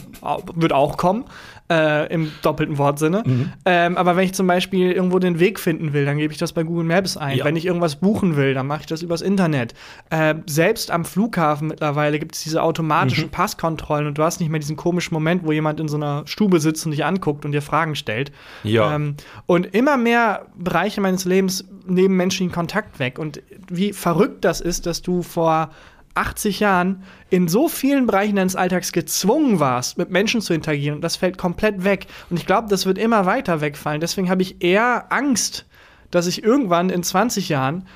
[0.55, 1.25] wird auch kommen,
[1.71, 3.23] äh, im doppelten Wortsinne.
[3.27, 3.53] Mhm.
[3.65, 6.53] Ähm, aber wenn ich zum Beispiel irgendwo den Weg finden will, dann gebe ich das
[6.53, 7.39] bei Google Maps ein.
[7.39, 7.45] Ja.
[7.45, 9.75] Wenn ich irgendwas buchen will, dann mache ich das übers Internet.
[10.11, 14.61] Äh, selbst am Flughafen mittlerweile gibt es diese automatischen Passkontrollen und du hast nicht mehr
[14.61, 17.63] diesen komischen Moment, wo jemand in so einer Stube sitzt und dich anguckt und dir
[17.63, 18.33] Fragen stellt.
[18.63, 18.95] Ja.
[18.95, 23.19] Ähm, und immer mehr Bereiche meines Lebens nehmen menschlichen Kontakt weg.
[23.19, 25.71] Und wie verrückt das ist, dass du vor
[26.17, 31.01] 80 Jahren in so vielen Bereichen deines Alltags gezwungen warst, mit Menschen zu interagieren.
[31.01, 32.07] Das fällt komplett weg.
[32.31, 34.01] Und ich glaube, das wird immer weiter wegfallen.
[34.01, 35.67] Deswegen habe ich eher Angst,
[36.11, 37.87] dass ich irgendwann in 20 Jahren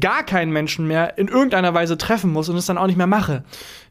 [0.00, 3.06] gar keinen Menschen mehr in irgendeiner Weise treffen muss und es dann auch nicht mehr
[3.06, 3.42] mache.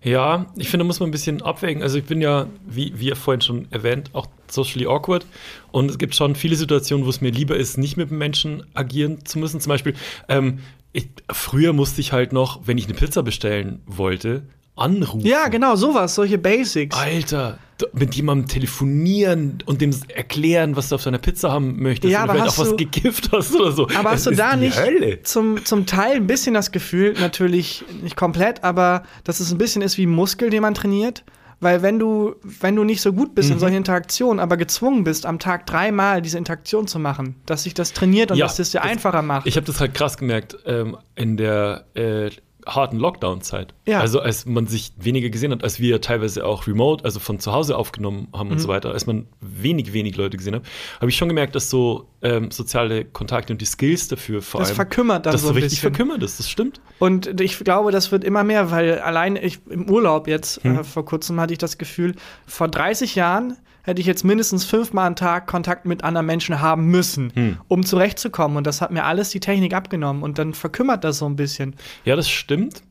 [0.03, 1.81] Ja, ich finde, muss man ein bisschen abwägen.
[1.81, 5.25] Also ich bin ja, wie, ihr vorhin schon erwähnt, auch socially awkward.
[5.71, 9.25] Und es gibt schon viele Situationen, wo es mir lieber ist, nicht mit Menschen agieren
[9.25, 9.59] zu müssen.
[9.59, 9.95] Zum Beispiel,
[10.29, 10.59] ähm,
[10.93, 14.43] ich, früher musste ich halt noch, wenn ich eine Pizza bestellen wollte,
[14.75, 15.25] anrufen.
[15.25, 16.95] Ja, genau, sowas, solche Basics.
[16.97, 17.57] Alter,
[17.93, 22.11] mit jemandem telefonieren und dem erklären, was du auf deiner Pizza haben möchtest.
[22.11, 23.87] Ja, aber hast auch was du- gekifft hast oder so.
[23.97, 25.23] Aber hast Das du da nicht Hölle.
[25.23, 29.81] zum, zum Teil ein bisschen das Gefühl, natürlich nicht komplett, aber dass es ein bisschen
[29.81, 31.23] ist wie ein Muskel, den man trainiert?
[31.61, 33.59] Weil wenn du, wenn du nicht so gut bist in Mhm.
[33.59, 37.93] solchen Interaktionen, aber gezwungen bist, am Tag dreimal diese Interaktion zu machen, dass sich das
[37.93, 39.45] trainiert und Ja, dass das dir das- einfacher macht.
[39.47, 42.31] Ich habe das halt krass gemerkt ähm, in der äh,
[42.67, 43.73] harten Lockdown-Zeit.
[43.87, 43.99] Ja.
[43.99, 47.51] Also als man sich weniger gesehen hat, als wir teilweise auch remote, also von zu
[47.51, 48.53] Hause aufgenommen haben Mhm.
[48.53, 50.63] und so weiter, als man wenig, wenig Leute gesehen hat,
[50.99, 54.69] habe ich schon gemerkt, dass so ähm, soziale Kontakte und die Skills dafür vor Das
[54.69, 55.93] allem, verkümmert dann dass so ein richtig bisschen.
[55.95, 56.79] verkümmert ist, das stimmt.
[56.99, 60.79] Und ich glaube, das wird immer mehr, weil allein ich im Urlaub jetzt, Hm.
[60.79, 65.07] äh, vor kurzem hatte ich das Gefühl, vor 30 Jahren hätte ich jetzt mindestens fünfmal
[65.07, 67.57] am Tag Kontakt mit anderen Menschen haben müssen, Hm.
[67.67, 68.57] um zurechtzukommen.
[68.57, 70.23] Und das hat mir alles die Technik abgenommen.
[70.23, 71.75] Und dann verkümmert das so ein bisschen.
[72.05, 72.83] Ja, das stimmt.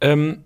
[0.00, 0.44] Ähm,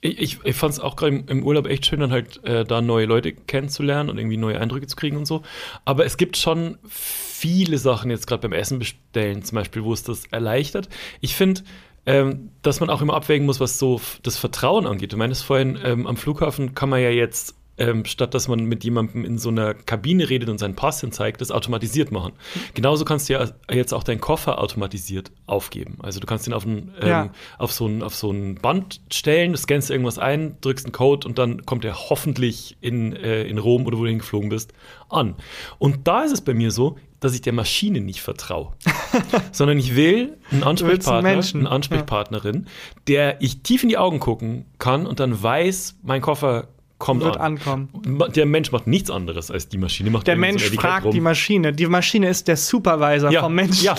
[0.00, 2.80] ich ich, fand es auch gerade im, im Urlaub echt schön, dann halt äh, da
[2.80, 5.42] neue Leute kennenzulernen und irgendwie neue Eindrücke zu kriegen und so.
[5.84, 10.04] Aber es gibt schon viele Sachen jetzt gerade beim Essen bestellen, zum Beispiel, wo es
[10.04, 10.88] das erleichtert.
[11.20, 11.62] Ich finde,
[12.06, 15.12] ähm, dass man auch immer abwägen muss, was so das Vertrauen angeht.
[15.12, 18.84] Du meintest vorhin, ähm, am Flughafen kann man ja jetzt ähm, statt dass man mit
[18.84, 22.32] jemandem in so einer Kabine redet und seinen Pass hin zeigt, das automatisiert machen.
[22.74, 25.98] Genauso kannst du ja jetzt auch deinen Koffer automatisiert aufgeben.
[26.02, 27.30] Also du kannst ihn auf, ein, ähm, Ja.
[27.58, 31.26] auf, so ein, auf so ein Band stellen, du scannst irgendwas ein, drückst einen Code
[31.26, 34.72] und dann kommt er hoffentlich in, äh, in Rom oder wo du hingeflogen bist
[35.08, 35.36] an.
[35.78, 38.74] Und da ist es bei mir so, dass ich der Maschine nicht vertraue,
[39.52, 42.66] sondern ich will einen Ansprechpartner, Menschen, eine Ansprechpartnerin,
[43.08, 47.36] der ich tief in die Augen gucken kann und dann weiß, mein Koffer kommt Wird
[47.36, 47.58] an.
[47.58, 47.88] ankommen.
[48.34, 50.10] Der Mensch macht nichts anderes als die Maschine.
[50.10, 51.12] Macht Der so Mensch Etikett fragt rum.
[51.12, 51.72] die Maschine.
[51.72, 53.84] Die Maschine ist der Supervisor ja, vom Menschen.
[53.84, 53.94] Ja,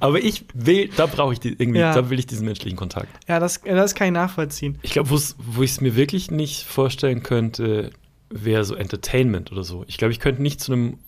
[0.00, 1.92] aber ich will, da brauche ich die, irgendwie, Ja.
[1.94, 3.08] da will ich diesen menschlichen Kontakt.
[3.28, 4.78] Ja, das, das kann ich nachvollziehen.
[4.82, 7.90] Ich glaube, wo ich es mir wirklich nicht vorstellen könnte,
[8.30, 9.84] wäre so Entertainment oder so.
[9.88, 10.98] Ich glaube, ich könnte nicht zu einem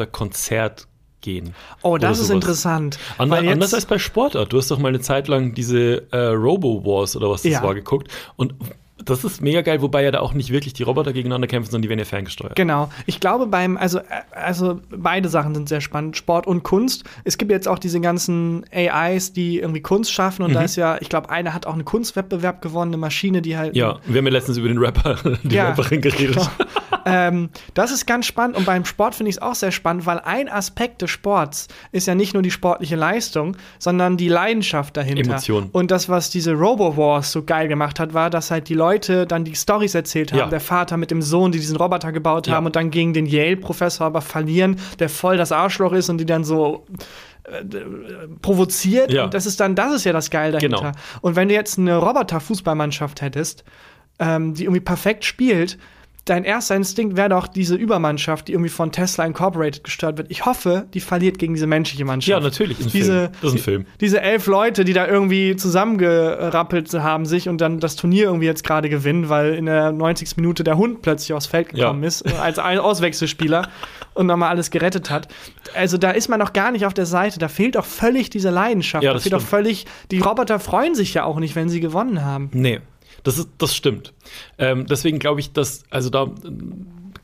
[0.00, 0.86] Roboter-Konzert
[1.20, 1.54] gehen.
[1.82, 2.98] Oh, das ist interessant.
[3.18, 4.52] Ander, anders als bei Sportart.
[4.52, 7.62] Du hast doch mal eine Zeit lang diese äh, Robo-Wars oder was das Ja.
[7.62, 8.08] war geguckt.
[8.36, 8.54] Und
[9.04, 11.82] das ist mega geil, wobei ja da auch nicht wirklich die Roboter gegeneinander kämpfen, sondern
[11.82, 12.56] die werden ja ferngesteuert.
[12.56, 12.90] Genau.
[13.06, 17.04] Ich glaube beim, also, äh, also beide Sachen sind sehr spannend, Sport und Kunst.
[17.24, 20.98] Es gibt jetzt auch diese ganzen AIs, die irgendwie Kunst schaffen und da ist ja,
[21.00, 23.74] ich glaube, eine hat auch einen Kunstwettbewerb gewonnen, eine Maschine, die halt.
[23.76, 25.68] Ja, wir haben ja letztens über den Rapper, die Ja.
[25.68, 26.36] Rapperin geredet.
[26.36, 26.48] Genau.
[27.06, 30.20] ähm, das ist ganz spannend und beim Sport finde ich es auch sehr spannend, weil
[30.20, 35.22] ein Aspekt des Sports ist ja nicht nur die sportliche Leistung, sondern die Leidenschaft dahinter.
[35.30, 35.68] Emotion.
[35.72, 39.44] Und das, was diese Robo-Wars so geil gemacht hat, war, dass halt die Leute dann
[39.44, 40.38] die Stories erzählt haben.
[40.40, 40.46] Ja.
[40.48, 42.54] Der Vater mit dem Sohn, die diesen Roboter gebaut Ja.
[42.54, 46.26] haben und dann gegen den Yale-Professor aber verlieren, der voll das Arschloch ist und die
[46.26, 46.84] dann so
[47.44, 47.84] äh, äh,
[48.42, 49.12] provoziert.
[49.12, 49.24] Ja.
[49.24, 50.76] Und das ist dann, das ist ja das Geil dahinter.
[50.78, 50.92] Genau.
[51.20, 53.64] Und wenn du jetzt eine Roboter-Fußballmannschaft hättest,
[54.18, 55.78] ähm, die irgendwie perfekt spielt,
[56.30, 60.30] dein erster Instinkt wäre doch diese Übermannschaft, die irgendwie von Tesla Incorporated gesteuert wird.
[60.30, 62.28] Ich hoffe, die verliert gegen diese menschliche Mannschaft.
[62.30, 63.32] Ja, natürlich, diese, Film.
[63.42, 63.86] Das ist ein Film.
[64.00, 68.64] Diese elf Leute, die da irgendwie zusammengerappelt haben sich und dann das Turnier irgendwie jetzt
[68.64, 70.36] gerade gewinnen, weil in der 90.
[70.36, 72.08] Minute der Hund plötzlich aufs Feld gekommen Ja.
[72.08, 73.68] ist, äh, als ein Auswechselspieler
[74.14, 75.28] und nochmal alles gerettet hat.
[75.74, 77.38] Also da ist man noch gar nicht auf der Seite.
[77.38, 79.02] Da fehlt doch völlig diese Leidenschaft.
[79.02, 81.80] Ja, da das fehlt doch völlig, die Roboter freuen sich ja auch nicht, wenn sie
[81.80, 82.50] gewonnen haben.
[82.52, 82.80] Nee,
[83.22, 84.12] das, ist, das stimmt.
[84.58, 86.28] Ähm, deswegen glaube ich, dass, also da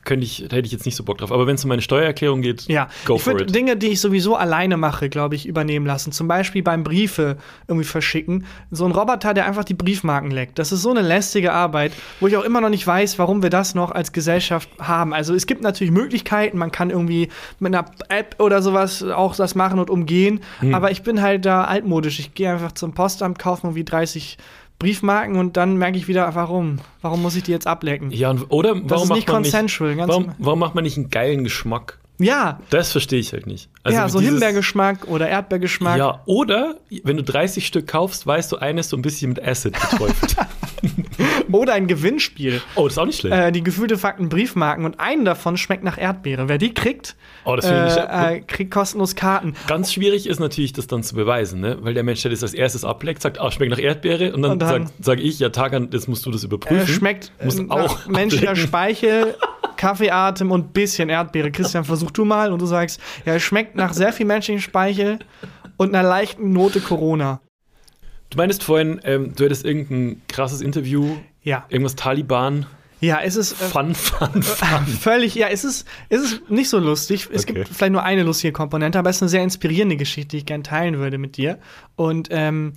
[0.07, 1.31] könnte ich, da hätte ich jetzt nicht so Bock drauf.
[1.31, 3.53] Aber wenn es um meine Steuererklärung geht, Ja, go ich for würde it.
[3.53, 6.13] Dinge, die ich sowieso alleine mache, glaube ich, übernehmen lassen.
[6.13, 8.45] Zum Beispiel beim Briefe irgendwie verschicken.
[8.71, 10.59] So ein Roboter, der einfach die Briefmarken leckt.
[10.59, 13.49] Das ist so eine lästige Arbeit, wo ich auch immer noch nicht weiß, warum wir
[13.49, 15.13] das noch als Gesellschaft haben.
[15.13, 17.27] Also es gibt natürlich Möglichkeiten, man kann irgendwie
[17.59, 20.39] mit einer App oder sowas auch das machen und umgehen.
[20.61, 20.73] Hm.
[20.73, 22.19] Aber ich bin halt da altmodisch.
[22.19, 24.37] Ich gehe einfach zum Postamt, kaufe irgendwie 30
[24.79, 26.77] Briefmarken und dann merke ich wieder, warum?
[27.01, 28.11] Warum muss ich die jetzt ablecken?
[28.11, 30.83] Ja, und, oder warum ist macht nicht man consensual, Nicht, ganz warum, warum macht man
[30.83, 31.99] nicht einen geilen Geschmack?
[32.19, 33.69] Ja, Das verstehe ich halt nicht.
[33.83, 35.97] Also ja, so dieses- Himbeergeschmack oder Erdbeergeschmack.
[35.99, 39.73] Ja, oder wenn du 30 Stück kaufst, weißt du, eines so ein bisschen mit Acid
[39.73, 40.35] beträufelt.
[41.51, 42.61] Oder ein Gewinnspiel.
[42.75, 43.35] Oh, das ist auch nicht schlecht.
[43.35, 46.49] Äh, die gefühlte Fakten Briefmarken und einen davon schmeckt nach Erdbeere.
[46.49, 49.53] Wer die kriegt, Oh, äh, äh, kriegt kostenlos Karten.
[49.67, 51.77] Ganz schwierig ist natürlich, das dann zu beweisen, ne?
[51.81, 54.51] weil der Mensch, der das als erstes ableckt, sagt, ah, schmeckt nach Erdbeere und dann,
[54.53, 56.83] Und dann- sage sag ich, ja, Tagan, jetzt musst du das überprüfen.
[56.83, 58.55] Äh, schmeckt muss äh, auch nach menschlicher.
[58.55, 59.35] Speichel,
[59.77, 61.51] Kaffeeatem und bisschen Erdbeere.
[61.51, 65.19] Christian, versuch du mal und du sagst, ja, es schmeckt nach sehr viel menschlichem Speichel
[65.77, 67.39] und einer leichten Note Corona.
[68.29, 71.65] Du meinst vorhin, ähm, du hättest irgendein krasses Interview, Ja.
[71.69, 72.65] irgendwas Taliban,
[72.99, 74.85] Ja, es ist äh, Fun, Fun, Fun.
[74.99, 77.29] völlig, ja, es ist, es ist nicht so lustig.
[77.31, 77.53] Es Okay.
[77.53, 80.45] gibt vielleicht nur eine lustige Komponente, aber es ist eine sehr inspirierende Geschichte, die ich
[80.47, 81.59] gerne teilen würde mit dir.
[81.95, 82.73] Und ähm,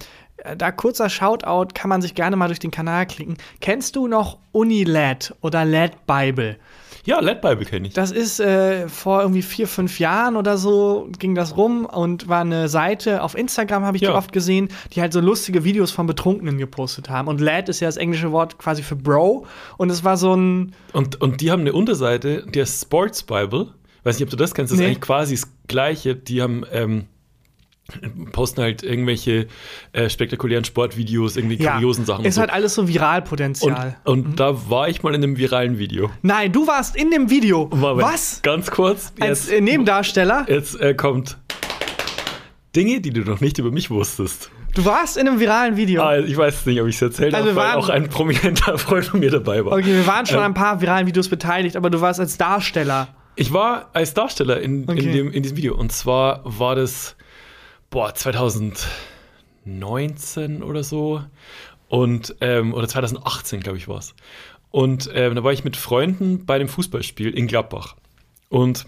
[0.58, 3.36] da kurzer Shoutout, kann man sich gerne mal durch den Kanal klicken.
[3.60, 6.56] Kennst du noch UniLAD oder LED Bible?
[7.04, 7.94] Ja, Led Bible kenne ich.
[7.94, 12.42] Das ist äh, vor irgendwie vier, fünf Jahren oder so ging das rum und war
[12.42, 14.10] eine Seite auf Instagram, habe ich Ja.
[14.10, 17.28] die oft gesehen, die halt so lustige Videos von Betrunkenen gepostet haben.
[17.28, 19.46] Und Lad ist ja das englische Wort quasi für Bro.
[19.78, 23.68] Und es war so ein, Und, und die haben eine Unterseite, die heißt Sports Bible.
[24.04, 24.84] Weiß nicht, ob du das kennst, das Nee.
[24.84, 26.16] ist eigentlich quasi das Gleiche.
[26.16, 27.06] Die haben, ähm,
[28.32, 29.46] posten halt irgendwelche
[29.92, 32.24] äh, spektakulären Sportvideos, irgendwie ja, kuriosen Sachen.
[32.24, 32.86] ist und, halt alles so so.
[32.86, 33.96] und, Viralpotenzial.
[34.04, 36.10] und da war ich mal in einem viralen Video.
[36.22, 37.68] Nein, du warst in dem Video.
[37.72, 38.40] Moment, Was?
[38.42, 39.12] Ganz kurz.
[39.20, 40.46] Als Jetzt, äh, Nebendarsteller?
[40.48, 41.36] jetzt äh, kommt
[42.76, 44.50] Dinge, die du noch nicht über mich wusstest.
[44.74, 46.00] Du warst in einem viralen Video.
[46.02, 49.06] Ah, ich weiß nicht, ob ich es erzählt Also habe, weil auch ein prominenter Freund
[49.06, 49.72] von mir dabei war.
[49.72, 52.38] Okay, wir waren schon Ähm, an ein paar viralen Videos beteiligt, aber du warst als
[52.38, 53.08] Darsteller.
[53.34, 55.00] Ich war als Darsteller in, Okay.
[55.00, 55.74] in, dem, in diesem Video.
[55.74, 57.16] Und zwar war das,
[57.90, 61.22] boah, 2019 oder so.
[61.88, 64.14] Und, ähm, oder 2018, glaube ich, war es.
[64.70, 67.96] Und ähm, da war ich mit Freunden bei einem Fußballspiel in Gladbach.
[68.48, 68.86] Und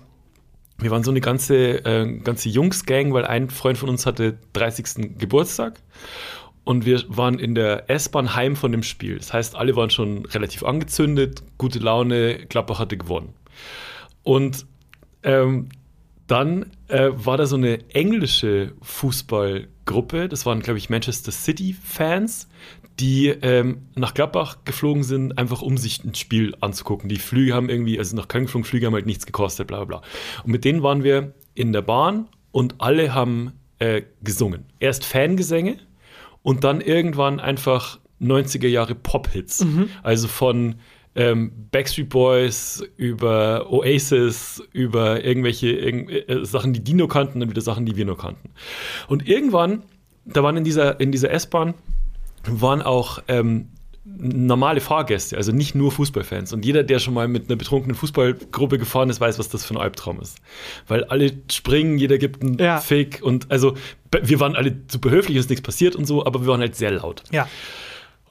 [0.78, 5.18] wir waren so eine ganze, äh, ganze Jungs-Gang, weil ein Freund von uns hatte 30.
[5.18, 5.80] Geburtstag.
[6.64, 9.18] Und wir waren in der S-Bahn heim von dem Spiel.
[9.18, 13.34] Das heißt, alle waren schon relativ angezündet, gute Laune, Gladbach hatte gewonnen.
[14.22, 14.64] Und
[15.24, 15.70] ähm,
[16.28, 22.48] dann äh, war da so eine englische Fußballgruppe, das waren, glaube ich, Manchester City-Fans,
[23.00, 27.08] die ähm, nach Gladbach geflogen sind, einfach um sich ein Spiel anzugucken.
[27.08, 30.00] Die Flüge haben irgendwie, also nach Köln geflogen, Flüge haben halt nichts gekostet, bla bla
[30.00, 30.08] bla.
[30.44, 34.66] Und mit denen waren wir in der Bahn und alle haben äh, gesungen.
[34.78, 35.78] Erst Fangesänge
[36.42, 39.62] und dann irgendwann einfach 90er Jahre Pop-Hits.
[40.02, 40.76] Also von
[41.14, 47.50] ähm, Backstreet Boys über Oasis, über irgendwelche irgend, äh, Sachen, die die nur kannten, dann
[47.50, 48.50] wieder Sachen, die wir nur kannten.
[49.08, 49.82] Und irgendwann,
[50.24, 51.74] da waren in dieser, in dieser S-Bahn,
[52.46, 53.68] waren auch ähm,
[54.04, 56.52] normale Fahrgäste, also nicht nur Fußballfans.
[56.52, 59.74] Und jeder, der schon mal mit einer betrunkenen Fußballgruppe gefahren ist, weiß, was das für
[59.74, 60.38] ein Albtraum ist.
[60.88, 62.80] Weil alle springen, jeder gibt einen Ja.
[62.80, 63.76] Fick und also
[64.10, 66.74] wir waren alle super höflich, es ist nichts passiert und so, aber wir waren halt
[66.74, 67.22] sehr laut.
[67.30, 67.48] Ja.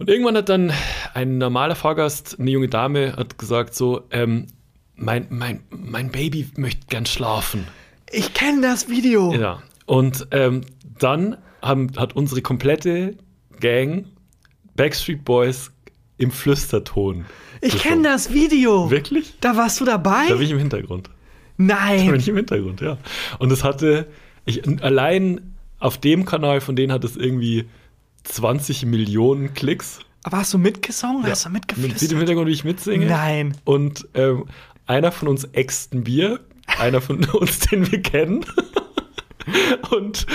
[0.02, 0.74] Und irgendwann hat dann
[1.14, 4.48] ein normaler Fahrgast, eine junge Dame, hat gesagt so, ähm,
[4.96, 7.68] mein, mein, mein Baby möchte gern schlafen.
[8.12, 9.32] Ich kenne das Video.
[9.32, 9.62] Ja.
[9.86, 10.62] Und ähm,
[10.98, 13.16] dann haben, hat unsere komplette
[13.60, 14.06] Gang
[14.76, 15.72] Backstreet Boys
[16.18, 17.26] im Flüsterton.
[17.62, 18.90] Ich kenne das Video.
[18.90, 19.36] Wirklich?
[19.40, 20.26] Da warst du dabei?
[20.30, 21.12] Da bin ich im Hintergrund.
[21.60, 22.08] Da Nein.
[22.10, 22.98] bin ich im Hintergrund, ja.
[23.38, 24.08] Und es hatte,
[24.46, 27.68] ich, allein auf dem Kanal von denen hat es irgendwie
[28.24, 30.00] 20 Millionen Klicks.
[30.24, 31.26] Aber hast du mitgesungen?
[31.26, 32.18] Hast du Man sieht im mitgeflüstert?
[32.18, 33.06] Hintergrund, wie ich mitsinge.
[33.08, 33.58] Nein.
[33.64, 34.46] Und ähm,
[34.86, 36.40] einer von uns äxt ein Bier,
[36.80, 38.46] einer von uns, den wir kennen.
[39.92, 40.26] Und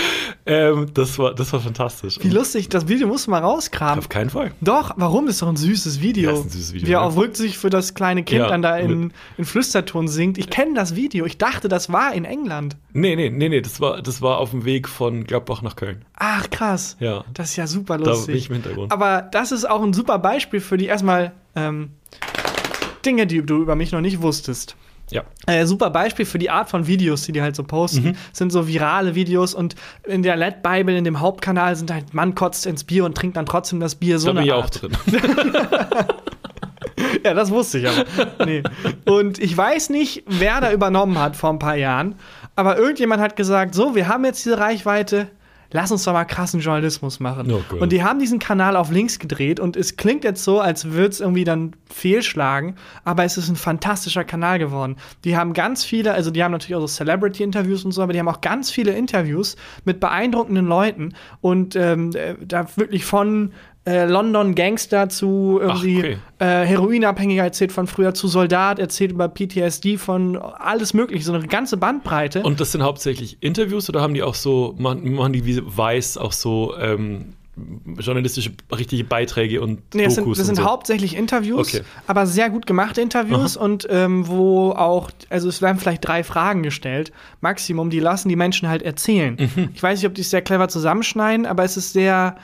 [0.46, 2.18] ähm, das, war, das war fantastisch.
[2.20, 3.98] Wie lustig, das Video musst du mal rauskramen.
[3.98, 4.52] Auf keinen Fall.
[4.61, 5.26] Doch, warum?
[5.26, 6.31] Das ist doch ein süßes Video.
[6.31, 7.07] Ja, ist ein süßes Video, Wie er ja.
[7.07, 10.38] auf Rücksicht für das kleine Kind Ja, dann da in, in Flüsterton singt.
[10.38, 11.26] Ich kenne das Video.
[11.26, 12.76] Ich dachte, das war in England.
[12.92, 16.05] Nee, nee, nee, nee, das war, das war auf dem Weg von Gladbach nach Köln.
[16.16, 16.96] Ach, krass.
[17.00, 17.24] Ja.
[17.35, 18.26] Das ist ja super Da lustig.
[18.26, 18.92] bin ich im Hintergrund.
[18.92, 21.90] Aber das ist auch ein super Beispiel für die erstmal ähm,
[23.05, 24.76] Dinge, die du über mich noch nicht wusstest.
[25.11, 25.23] Ja.
[25.47, 28.09] Äh, super Beispiel für die Art von Videos, die die halt so posten.
[28.09, 28.16] Mhm.
[28.33, 32.35] Sind so virale Videos und in der LED Bible, in dem Hauptkanal, sind halt Mann
[32.35, 34.83] kotzt ins Bier und trinkt dann trotzdem das Bier so Da bin ich auch Art.
[34.83, 34.92] drin.
[37.25, 38.05] Ja, das wusste ich aber.
[38.47, 38.62] Nee.
[39.05, 42.14] Und ich weiß nicht, wer da übernommen hat vor ein paar Jahren,
[42.55, 45.29] aber irgendjemand hat gesagt, so, wir haben jetzt diese Reichweite,
[45.70, 47.48] lass uns doch mal krassen Journalismus machen.
[47.68, 47.81] Gott.
[47.81, 51.09] und die haben diesen Kanal auf links gedreht und es klingt jetzt so, als würde
[51.09, 54.96] es irgendwie dann fehlschlagen, aber es ist ein fantastischer Kanal geworden.
[55.24, 58.18] Die haben ganz viele, also die haben natürlich auch so Celebrity-Interviews und so, aber die
[58.18, 63.52] haben auch ganz viele Interviews mit beeindruckenden Leuten und ähm, äh, da wirklich von
[63.87, 66.16] äh, London Gangster zu irgendwie okay.
[66.40, 71.46] äh, Heroinabhängiger erzählt von früher zu Soldat, erzählt über PTSD von alles mögliche, so eine
[71.46, 72.42] ganze Bandbreite.
[72.42, 76.18] Und das sind hauptsächlich Interviews oder haben die auch so, machen, machen die wie Weiß
[76.18, 77.35] auch so ähm,
[77.99, 80.64] journalistische, richtige Beiträge und Nee, das Dokus sind, das sind so.
[80.64, 81.83] hauptsächlich Interviews, Okay.
[82.07, 86.62] aber sehr gut gemachte Interviews und ähm, wo auch, also es werden vielleicht drei Fragen
[86.62, 89.37] gestellt, Maximum, die lassen die Menschen halt erzählen.
[89.38, 89.70] Mhm.
[89.75, 92.37] Ich weiß nicht, ob die es sehr clever zusammenschneiden, aber es ist sehr,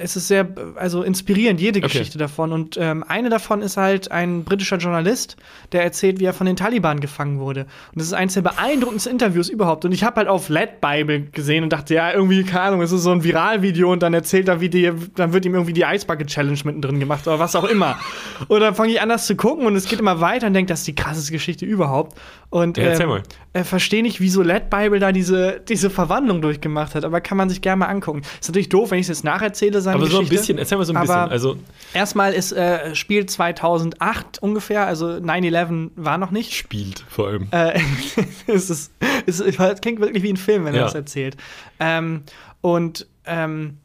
[0.00, 1.88] es ist sehr, also inspirierend, jede Okay.
[1.88, 2.52] Geschichte davon.
[2.52, 5.36] Und ähm, eine davon ist halt ein britischer Journalist,
[5.72, 7.60] der erzählt, wie er von den Taliban gefangen wurde.
[7.92, 9.84] Und das ist eines der beeindruckendsten Interviews überhaupt.
[9.84, 12.92] Und ich habe halt auf Led Bible gesehen und dachte, ja, irgendwie, keine Ahnung, es
[12.92, 15.84] ist so ein Viralvideo und dann erzählt er, wie die, dann wird ihm irgendwie die
[15.84, 17.98] Eisbucket Challenge mittendrin gemacht oder was auch immer.
[18.48, 20.70] und dann fange ich an, das zu gucken und es geht immer weiter und denke,
[20.70, 22.18] das ist die krasseste Geschichte überhaupt.
[22.48, 23.22] Und Ja, erzähl ähm, mal.
[23.52, 27.48] äh, verstehe nicht, wieso Led Bible da diese, diese Verwandlung durchgemacht hat, aber kann man
[27.48, 28.22] sich gerne mal angucken.
[28.40, 30.36] Ist natürlich doof, wenn ich es jetzt nacherzähle, seine Aber so ein Geschichte.
[30.54, 31.16] bisschen, erzähl mal so ein bisschen.
[31.16, 31.56] Aber Also
[31.94, 36.54] Erstmal ist äh, Spiel 2008 ungefähr, also 9-11 war noch nicht.
[36.54, 37.48] spielt vor allem.
[37.50, 37.80] Äh,
[38.46, 38.92] es, ist,
[39.26, 40.84] es, ist, es klingt wirklich wie ein Film, wenn er Ja.
[40.86, 41.36] das erzählt.
[41.78, 42.22] Ähm,
[42.60, 43.78] und ähm,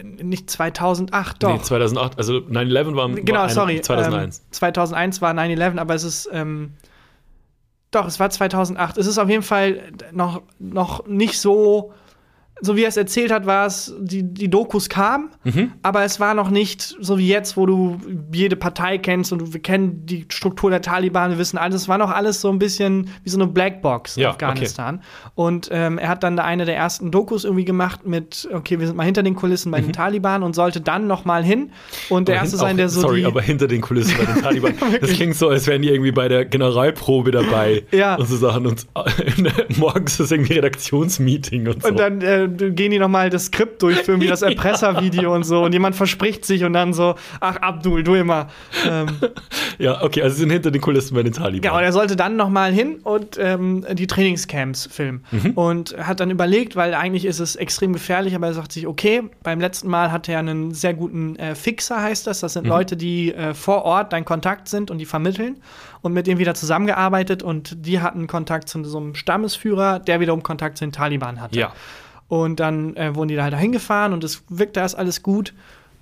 [0.00, 1.52] nicht 2008, doch.
[1.54, 3.80] Nee, 2008, also 9-11 war, genau, war ein- sorry.
[3.80, 4.38] 2001.
[4.38, 6.28] Ähm, 2001 war 9-11, aber es ist.
[6.32, 6.74] Ähm,
[7.90, 8.98] doch, es war 2008.
[8.98, 9.80] Es ist auf jeden Fall
[10.12, 11.92] noch, noch nicht so.
[12.60, 15.72] So wie er es erzählt hat, war es, die, die Dokus kamen, Mhm.
[15.82, 17.98] aber es war noch nicht so wie jetzt, wo du
[18.32, 21.82] jede Partei kennst und wir kennen die Struktur der Taliban, wir wissen alles.
[21.82, 25.02] Es war noch alles so ein bisschen wie so eine Blackbox Ja, Afghanistan.
[25.34, 28.86] Und ähm, er hat dann da eine der ersten Dokus irgendwie gemacht mit, okay, wir
[28.86, 31.70] sind mal hinter den Kulissen bei den Taliban und sollte dann noch mal hin
[32.08, 32.38] und der Mhm.
[32.38, 34.74] Aber erste sein, der so Sorry, aber hinter den Kulissen bei den Taliban.
[35.00, 38.16] das klingt so, als wären die irgendwie bei der Generalprobe dabei Ja.
[38.16, 38.66] und so Sachen.
[38.66, 38.86] Und
[39.78, 41.88] morgens ist irgendwie Redaktionsmeeting und so.
[41.88, 45.62] Und dann äh, gehen die nochmal das Skript durchführen, wie das Erpresservideo und so.
[45.62, 48.48] Und jemand verspricht sich und dann so, ach Abdul, du immer.
[48.86, 49.08] Ähm,
[49.78, 51.64] ja, okay, also sind hinter den Kulissen bei den Taliban.
[51.70, 55.24] ja, und er sollte dann nochmal hin und ähm, die Trainingscamps filmen.
[55.54, 59.22] Und hat dann überlegt, weil eigentlich ist es extrem gefährlich, aber er sagt sich, okay,
[59.42, 62.40] beim letzten Mal hatte er einen sehr guten äh, Fixer, heißt das.
[62.40, 65.60] Das sind Leute, die äh, vor Ort dein Kontakt sind und die vermitteln.
[66.00, 70.42] Und mit dem wieder zusammengearbeitet und die hatten Kontakt zu so einem Stammesführer, der wiederum
[70.42, 71.58] Kontakt zu den Taliban hatte.
[71.58, 71.72] ja.
[72.28, 75.54] Und dann äh, wurden die da halt dahin gefahren und es wirkte erst alles gut,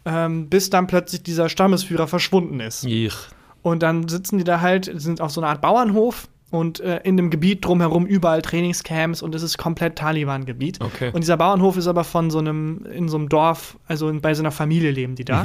[0.05, 2.85] ähm, bis dann plötzlich dieser Stammesführer verschwunden ist.
[2.85, 3.15] Ich.
[3.63, 7.17] Und dann sitzen die da halt, sind auf so einer Art Bauernhof und äh, in
[7.17, 10.81] dem Gebiet drumherum überall Trainingscamps und es ist komplett Taliban-Gebiet.
[10.81, 11.11] Okay.
[11.13, 14.35] Und dieser Bauernhof ist aber von so einem, in so einem Dorf, also in, bei
[14.35, 15.45] so einer Familie leben die da.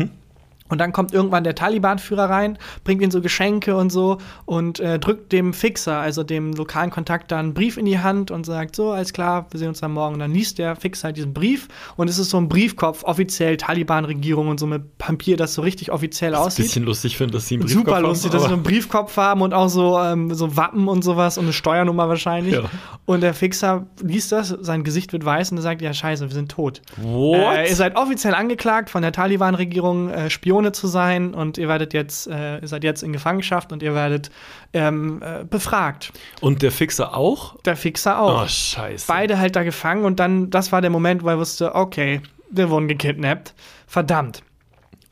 [0.71, 4.97] Und dann kommt irgendwann der Taliban-Führer rein, bringt ihnen so Geschenke und so und äh,
[4.97, 8.75] drückt dem Fixer, also dem lokalen Kontakt, dann einen Brief in die Hand und sagt:
[8.75, 10.13] So, alles klar, wir sehen uns dann morgen.
[10.15, 13.57] Und dann liest der Fixer halt diesen Brief und es ist so ein Briefkopf, offiziell
[13.57, 16.65] Taliban-Regierung und so mit Papier, das so richtig offiziell ich ein aussieht.
[16.65, 19.41] bisschen lustig finde, dass sie einen Briefkopf Super haben, lustig, dass sie einen Briefkopf haben
[19.41, 22.55] und auch so, ähm, so Wappen und sowas und eine Steuernummer wahrscheinlich.
[22.55, 22.63] Ja.
[23.05, 26.34] Und der Fixer liest das, sein Gesicht wird weiß und er sagt: Ja, scheiße, wir
[26.34, 26.81] sind tot.
[26.97, 27.57] What?
[27.57, 30.29] Äh, ihr seid offiziell angeklagt von der Taliban-Regierung, äh,
[30.62, 33.93] Spione zu sein und ihr werdet jetzt, äh, ihr seid jetzt in Gefangenschaft und ihr
[33.95, 34.30] werdet
[34.74, 36.12] ähm, äh, befragt.
[36.39, 37.60] Und der Fixer auch?
[37.62, 38.43] Der Fixer auch.
[38.43, 39.06] Oh, scheiße.
[39.08, 42.21] Beide halt da gefangen und dann, das war der Moment, wo er wusste, okay,
[42.52, 43.54] wir wurden gekidnappt.
[43.88, 44.43] Verdammt.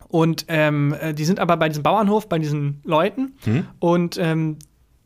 [0.08, 3.68] Und ähm, äh, die sind aber bei diesem Bauernhof, bei diesen Leuten Hm?
[3.80, 4.58] und ähm,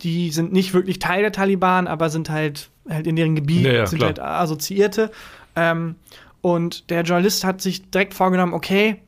[0.01, 3.71] die sind nicht wirklich Teil der Taliban, aber sind halt, halt in deren Gebiet, Ja,
[3.73, 4.07] ja, sind klar.
[4.09, 5.11] halt Assoziierte.
[5.55, 5.95] Ähm,
[6.41, 9.01] und der Journalist hat sich direkt vorgenommen, okay,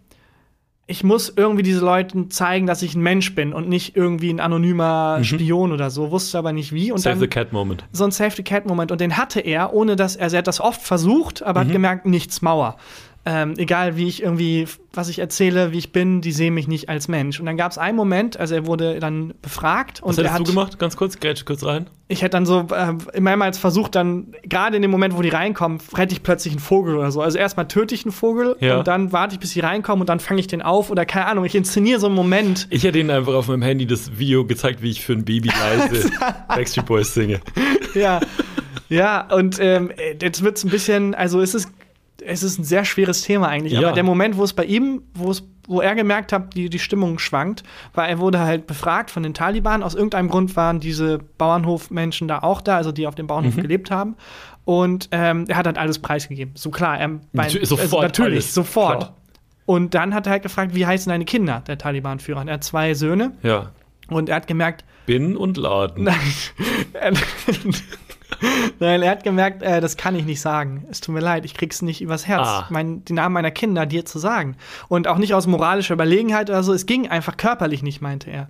[0.88, 4.40] ich muss irgendwie diese Leuten zeigen, dass ich ein Mensch bin und nicht irgendwie ein
[4.40, 6.92] anonymer Spion oder so, wusste aber nicht wie.
[6.92, 7.02] Und Mhm.
[7.02, 7.86] Save dann, the Cat Moment.
[7.92, 10.62] so ein Safety Cat Moment und den hatte er, ohne dass er, er hat das
[10.62, 11.66] oft versucht, aber Mhm.
[11.68, 12.78] hat gemerkt, nichts Mauer.
[13.28, 16.90] Ähm, egal wie ich irgendwie, was ich erzähle, wie ich bin, die sehen mich nicht
[16.90, 17.40] als Mensch.
[17.40, 20.40] Und dann gab es einen Moment, also er wurde dann befragt und Was er hättest
[20.42, 20.78] hat, du gemacht?
[20.78, 21.88] Ganz kurz, grätsch kurz rein.
[22.08, 25.80] ich hätte dann so äh, mehrmals versucht, dann gerade in dem Moment, wo die reinkommen,
[25.96, 27.22] rette ich plötzlich einen Vogel oder so.
[27.22, 28.78] Also erstmal töte ich einen Vogel Ja.
[28.78, 31.26] und dann warte ich, bis sie reinkommen und dann fange ich den auf oder keine
[31.26, 32.68] Ahnung, ich inszeniere so einen Moment.
[32.70, 35.50] Ich hätte ihnen einfach auf meinem Handy das Video gezeigt, wie ich für ein Baby
[35.50, 36.12] leise
[36.48, 37.40] Backstreet Boys singe.
[37.96, 38.20] ja,
[38.88, 39.90] ja, und ähm,
[40.22, 41.70] jetzt wird es ein bisschen, also es ist,
[42.24, 43.80] es ist ein sehr schweres Thema eigentlich, Ja.
[43.82, 46.80] aber der Moment, wo es bei ihm, wo es, wo er gemerkt hat, die, die
[46.80, 49.84] Stimmung schwankt, war, er wurde halt befragt von den Taliban.
[49.84, 53.28] Aus irgendeinem Grund waren diese Bauernhofmenschen da auch da, also die auf dem Mhm.
[53.28, 54.16] Bauernhof gelebt haben.
[54.64, 56.54] Und ähm, er hat halt alles preisgegeben.
[56.56, 58.98] So klar, er, Natür- sofort natürlich, alles, sofort.
[59.00, 59.16] klar.
[59.66, 62.46] Und dann hat er halt gefragt, wie heißen deine Kinder, der Taliban-Führer.
[62.48, 63.72] Er hat zwei Söhne Ja.
[64.10, 66.04] und er hat gemerkt, Bin und laden.
[66.06, 66.18] Nein.
[68.80, 70.86] Nein, er hat gemerkt, äh, das kann ich nicht sagen.
[70.90, 72.68] Es tut mir leid, ich krieg's nicht übers Herz, Ah.
[72.70, 74.56] mein, die Namen meiner Kinder dir zu sagen.
[74.88, 76.74] Und auch nicht aus moralischer Überlegenheit oder so.
[76.74, 78.48] Es ging einfach körperlich nicht, meinte er.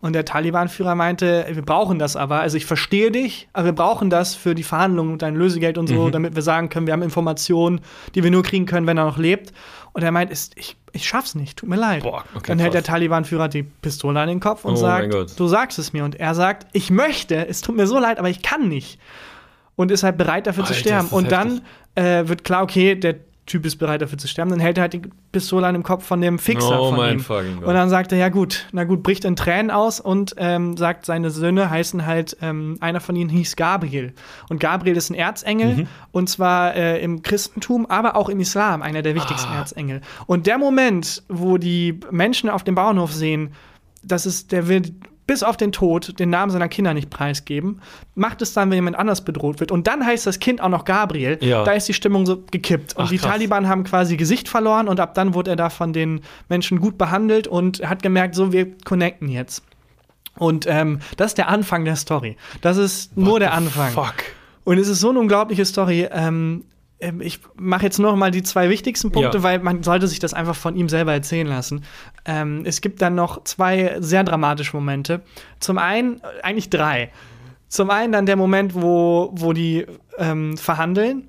[0.00, 2.40] Und der Taliban-Führer meinte, wir brauchen das aber.
[2.40, 5.86] Also ich verstehe dich, aber wir brauchen das für die Verhandlungen und dein Lösegeld und
[5.88, 6.12] so, Mhm.
[6.12, 7.80] damit wir sagen können, wir haben Informationen,
[8.14, 9.52] die wir nur kriegen können, wenn er noch lebt.
[9.94, 12.02] Und er meint, ich, ich schaff's nicht, tut mir leid.
[12.02, 12.90] Boah, okay, Dann hält der krass.
[12.92, 16.04] Taliban-Führer die Pistole an den Kopf und Oh sagt, du sagst es mir.
[16.04, 18.98] Und er sagt, ich möchte, es tut mir so leid, aber ich kann nicht.
[19.76, 21.04] Und ist halt bereit dafür zu Alter, sterben.
[21.06, 21.60] ist das Und dann
[21.94, 24.50] äh, wird klar, okay, der Typ ist bereit dafür zu sterben.
[24.50, 27.18] Dann hält er halt die Pistole an dem Kopf von dem Fixer Oh von mein
[27.20, 27.58] ihm.
[27.62, 31.06] Und dann sagt er, ja gut, na gut, bricht in Tränen aus und ähm, sagt,
[31.06, 34.14] seine Söhne heißen halt, ähm, einer von ihnen hieß Gabriel.
[34.48, 35.86] Und Gabriel ist ein Erzengel Mhm.
[36.10, 39.58] und zwar äh, im Christentum, aber auch im Islam, einer der wichtigsten Ah.
[39.58, 40.00] Erzengel.
[40.26, 43.50] Und der Moment, wo die Menschen auf dem Bauernhof sehen,
[44.02, 44.82] das ist, der will
[45.26, 47.80] bis auf den Tod den Namen seiner Kinder nicht preisgeben,
[48.14, 49.72] macht es dann, wenn jemand anders bedroht wird.
[49.72, 51.38] Und dann heißt das Kind auch noch Gabriel.
[51.40, 51.64] Ja.
[51.64, 52.96] Da ist die Stimmung so gekippt.
[52.96, 53.32] Und Ach, die krass.
[53.32, 56.96] Taliban haben quasi Gesicht verloren und ab dann wurde er da von den Menschen gut
[56.98, 59.64] behandelt und hat gemerkt, so, wir connecten jetzt.
[60.38, 62.36] Und ähm, das ist der Anfang der Story.
[62.60, 63.92] Das ist nur der Anfang.
[63.92, 64.14] Fuck.
[64.64, 66.08] Und es ist so eine unglaubliche Story.
[66.10, 66.64] Ähm,
[67.20, 69.42] ich mache jetzt noch mal die zwei wichtigsten Punkte, Ja.
[69.42, 71.84] weil man sollte sich das einfach von ihm selber erzählen lassen.
[72.24, 75.20] Ähm, es gibt dann noch zwei sehr dramatische Momente.
[75.60, 77.10] Zum einen, äh, eigentlich drei.
[77.68, 79.84] Zum einen dann der Moment, wo, wo die
[80.18, 81.28] ähm, verhandeln.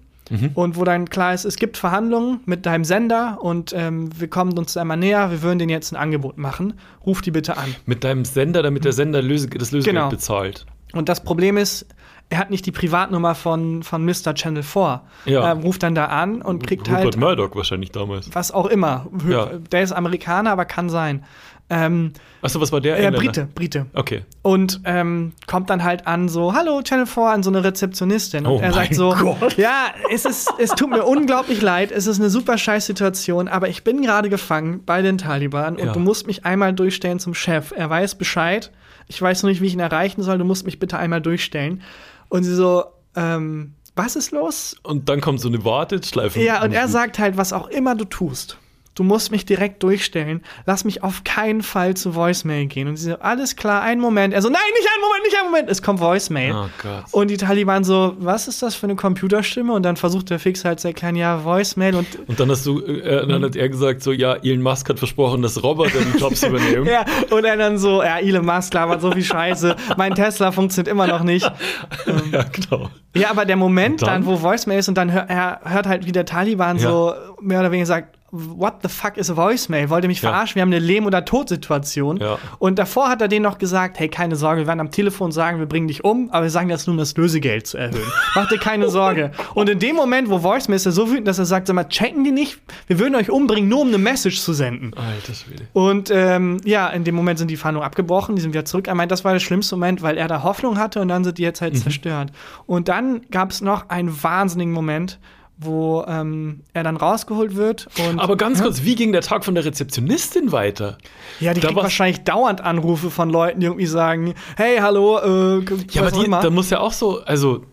[0.55, 4.57] Und wo dann klar ist, es gibt Verhandlungen mit deinem Sender und ähm, wir kommen
[4.57, 6.73] uns einmal näher, wir würden denen jetzt ein Angebot machen.
[7.05, 7.73] Ruf die bitte an.
[7.85, 10.09] Mit deinem Sender, damit der Sender Löse das Lösegeld Genau.
[10.09, 10.65] bezahlt.
[10.91, 11.85] Und das Problem ist,
[12.29, 14.33] er hat nicht die Privatnummer von, von Mr.
[14.35, 15.01] Channel 4.
[15.25, 15.41] Ja.
[15.47, 18.29] Er ruft dann da an und kriegt Rupert halt Murdoch wahrscheinlich damals.
[18.33, 19.07] was auch immer.
[19.29, 19.45] Ja.
[19.71, 21.23] Der ist Amerikaner, aber kann sein.
[21.69, 22.97] Ähm, Achso, was war der?
[22.97, 23.11] äh?
[23.11, 23.87] Brite, Brite.
[23.93, 24.23] Okay.
[24.41, 28.45] Und ähm, kommt dann halt an so, hallo Channel 4, an so eine Rezeptionistin.
[28.45, 29.57] Und Oh er sagt mein so, Gott.
[29.57, 33.67] ja, es, ist, es tut mir unglaublich leid, es ist eine super scheiß Situation, aber
[33.67, 35.91] ich bin gerade gefangen bei den Taliban und Ja.
[35.93, 37.73] du musst mich einmal durchstellen zum Chef.
[37.75, 38.71] Er weiß Bescheid.
[39.09, 41.81] Ich weiß noch nicht, wie ich ihn erreichen soll, du musst mich bitte einmal durchstellen.
[42.29, 44.75] Und sie so, ähm, was ist los?
[44.83, 46.39] Und dann kommt so eine Warteschleife.
[46.41, 48.57] Ja, und er sagt halt, was auch immer du tust.
[48.97, 50.41] Du musst mich direkt durchstellen.
[50.65, 52.87] Lass mich auf keinen Fall zu Voicemail gehen.
[52.87, 54.33] Und sie so, alles klar, einen Moment.
[54.33, 55.69] Er so, nein, nicht einen Moment, nicht einen Moment.
[55.69, 56.53] Es kommt Voicemail.
[56.53, 57.03] Oh Gott.
[57.11, 59.71] Und die Taliban so, was ist das für eine Computerstimme?
[59.71, 61.93] Und dann versucht der Fix halt zu erklären, ja, Voicemail.
[61.95, 64.97] Und Und dann hast du, äh, dann hat er gesagt, so, ja, Elon Musk hat
[64.97, 66.87] versprochen, dass Roboter die Jobs übernehmen.
[66.87, 69.75] ja, und er dann so, ja, Elon Musk labert so viel Scheiße.
[69.95, 71.45] Mein Tesla funktioniert immer noch nicht.
[72.31, 72.89] ja, genau.
[73.15, 74.23] Ja, aber der Moment dann?
[74.23, 76.89] dann, wo Voicemail ist und dann hör, er hört halt, wie der Taliban Ja.
[76.89, 79.89] so mehr oder weniger sagt, What the fuck is a Voicemail?
[79.89, 80.29] Wollt ihr mich Ja.
[80.31, 80.55] verarschen?
[80.55, 82.17] Wir haben eine Lehm- oder Todsituation.
[82.17, 82.37] Ja.
[82.59, 85.59] Und davor hat er denen noch gesagt, hey, keine Sorge, wir werden am Telefon sagen,
[85.59, 88.01] wir bringen dich um, aber wir sagen das nur, um das Lösegeld zu erhöhen.
[88.35, 89.31] Mach dir keine Sorge.
[89.53, 91.85] Und in dem Moment, wo Voicemail ist, er so wütend, dass er sagt, sag mal,
[91.85, 92.59] checken die nicht?
[92.87, 94.91] Wir würden euch umbringen, nur um eine Message zu senden.
[94.95, 95.67] Alter Schwede.
[95.71, 98.87] Und ähm, ja, in dem Moment sind die Verhandlungen abgebrochen, die sind wieder zurück.
[98.89, 101.37] Er meint, das war der schlimmste Moment, weil er da Hoffnung hatte und dann sind
[101.37, 101.65] die jetzt Mhm.
[101.65, 102.31] halt zerstört.
[102.65, 105.17] Und dann gab es noch einen wahnsinnigen Moment,
[105.57, 107.87] wo ähm, er dann rausgeholt wird.
[108.07, 110.97] Und, Aber ganz kurz, wie ging der Tag von der Rezeptionistin weiter?
[111.39, 115.65] ja, die da kriegt wahrscheinlich dauernd Anrufe von Leuten, die irgendwie sagen, hey, hallo, äh,
[115.91, 117.65] Ja, aber die, da muss ja auch so, also,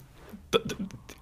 [0.50, 0.60] da,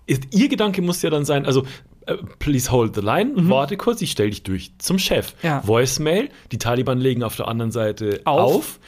[0.07, 1.65] ist, ihr Gedanke muss ja dann sein, also,
[2.07, 5.35] äh, please hold the line, warte kurz, ich stell dich durch zum Chef.
[5.43, 5.49] Mhm.
[5.49, 5.67] Ja.
[5.67, 8.41] Voicemail, die Taliban legen auf der anderen Seite Auf.
[8.57, 8.81] auf.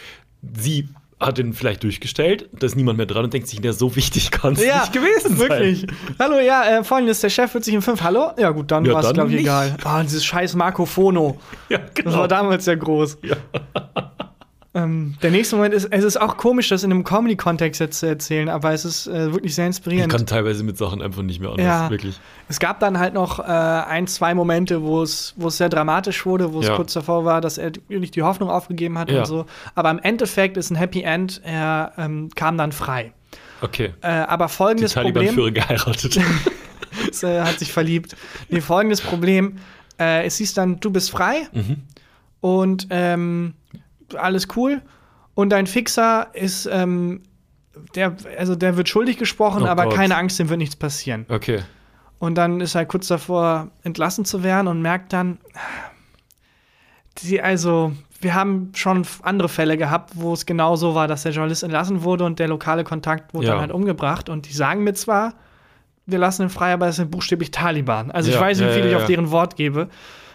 [0.57, 0.89] Sie
[1.21, 4.31] hat den vielleicht durchgestellt, da ist niemand mehr dran und denkt sich, der so wichtig
[4.31, 5.49] kann es ja, nicht gewesen sein.
[5.51, 5.87] wirklich.
[6.19, 8.33] Hallo, ja, äh, folgendes, der Chef wird sich in fünf, hallo?
[8.39, 9.77] Ja gut, dann Ja, war es, glaube ich, egal.
[9.85, 11.39] Ah, dieses scheiß Marco Fono.
[11.69, 12.19] Ja, Das genau.
[12.19, 13.19] war damals ja groß.
[14.77, 18.07] Ähm, der nächste Moment ist, es ist auch komisch, das in einem Comedy-Kontext jetzt zu
[18.07, 20.11] erzählen, aber es ist äh, wirklich sehr Ich inspirierend.
[20.13, 21.91] kann teilweise mit Sachen einfach nicht mehr anders, Ja.
[21.91, 22.19] wirklich.
[22.49, 26.61] Es gab dann halt noch äh, ein, zwei Momente, wo es, sehr dramatisch wurde, wo
[26.61, 26.75] es Ja.
[26.77, 29.21] kurz davor war, dass er wirklich die Hoffnung aufgegeben hat Ja.
[29.21, 29.47] und so.
[29.77, 33.13] Aber im Endeffekt ist ein Happy End, er ähm, kam dann frei.
[33.61, 33.95] Okay.
[34.03, 35.15] Äh, aber Die folgendes Problem.
[35.15, 36.19] Taliban-Führer geheiratet.
[37.11, 38.17] Es, hat sich verliebt.
[38.49, 39.57] Nee, folgendes Problem.
[40.01, 41.83] Äh, es hieß dann, du bist frei Mhm.
[42.41, 43.55] und ähm,
[44.17, 44.83] alles cool.
[45.35, 47.23] Und dein Fixer ist, ähm,
[47.95, 49.95] der, also der wird schuldig gesprochen, Oh aber Gott.
[49.95, 51.27] keine Angst, dem wird nichts passieren.
[51.29, 51.63] Okay.
[52.21, 55.39] Und dann ist er kurz davor, entlassen zu werden und merkt dann,
[57.19, 61.33] die, also, wir haben schon andere Fälle gehabt, wo es genau so war, dass der
[61.33, 63.53] Journalist entlassen wurde und der lokale Kontakt wurde Ja.
[63.53, 64.29] dann halt umgebracht.
[64.29, 65.35] Und die sagen mir zwar,
[66.07, 68.11] wir lassen ihn frei, aber es sind buchstäblich Taliban.
[68.11, 69.89] Also ich Ja, weiß, wie ja, viel ja, ich auf deren Wort gebe.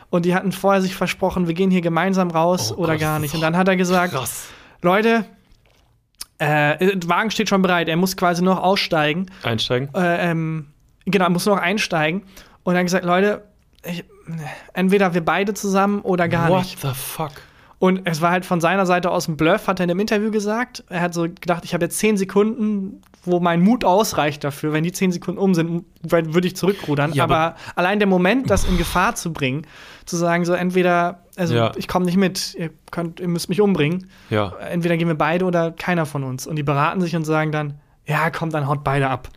[0.09, 3.19] Und die hatten vorher sich versprochen, wir gehen hier gemeinsam raus Oh oder Gott, gar
[3.19, 3.33] nicht.
[3.35, 4.47] Und dann hat er gesagt, Krass.
[4.81, 5.25] Leute,
[6.39, 9.89] äh, der Wagen steht schon bereit, er muss quasi noch aussteigen Einsteigen.
[9.93, 10.67] äh, ähm,
[11.05, 12.23] genau, er muss noch einsteigen.
[12.63, 13.43] Und dann gesagt, Leute,
[13.85, 14.03] ich,
[14.73, 16.81] entweder wir beide zusammen oder gar What nicht.
[16.81, 17.31] the fuck?
[17.79, 20.31] Und es war halt von seiner Seite aus ein Bluff, hat er in dem Interview
[20.31, 20.83] gesagt.
[20.89, 24.73] Er hat so gedacht, ich habe jetzt zehn Sekunden, wo mein Mut ausreicht dafür.
[24.73, 27.13] Wenn die zehn Sekunden um sind, würde ich zurückrudern.
[27.13, 29.65] Ja, aber, aber- allein der Moment, das in Gefahr zu bringen,
[30.05, 31.71] zu sagen, so entweder, also Ja.
[31.77, 34.09] ich komme nicht mit, ihr, könnt, ihr müsst mich umbringen.
[34.29, 34.53] Ja.
[34.57, 36.47] Entweder gehen wir beide oder keiner von uns.
[36.47, 39.29] Und die beraten sich und sagen dann, ja, komm, dann haut beide ab.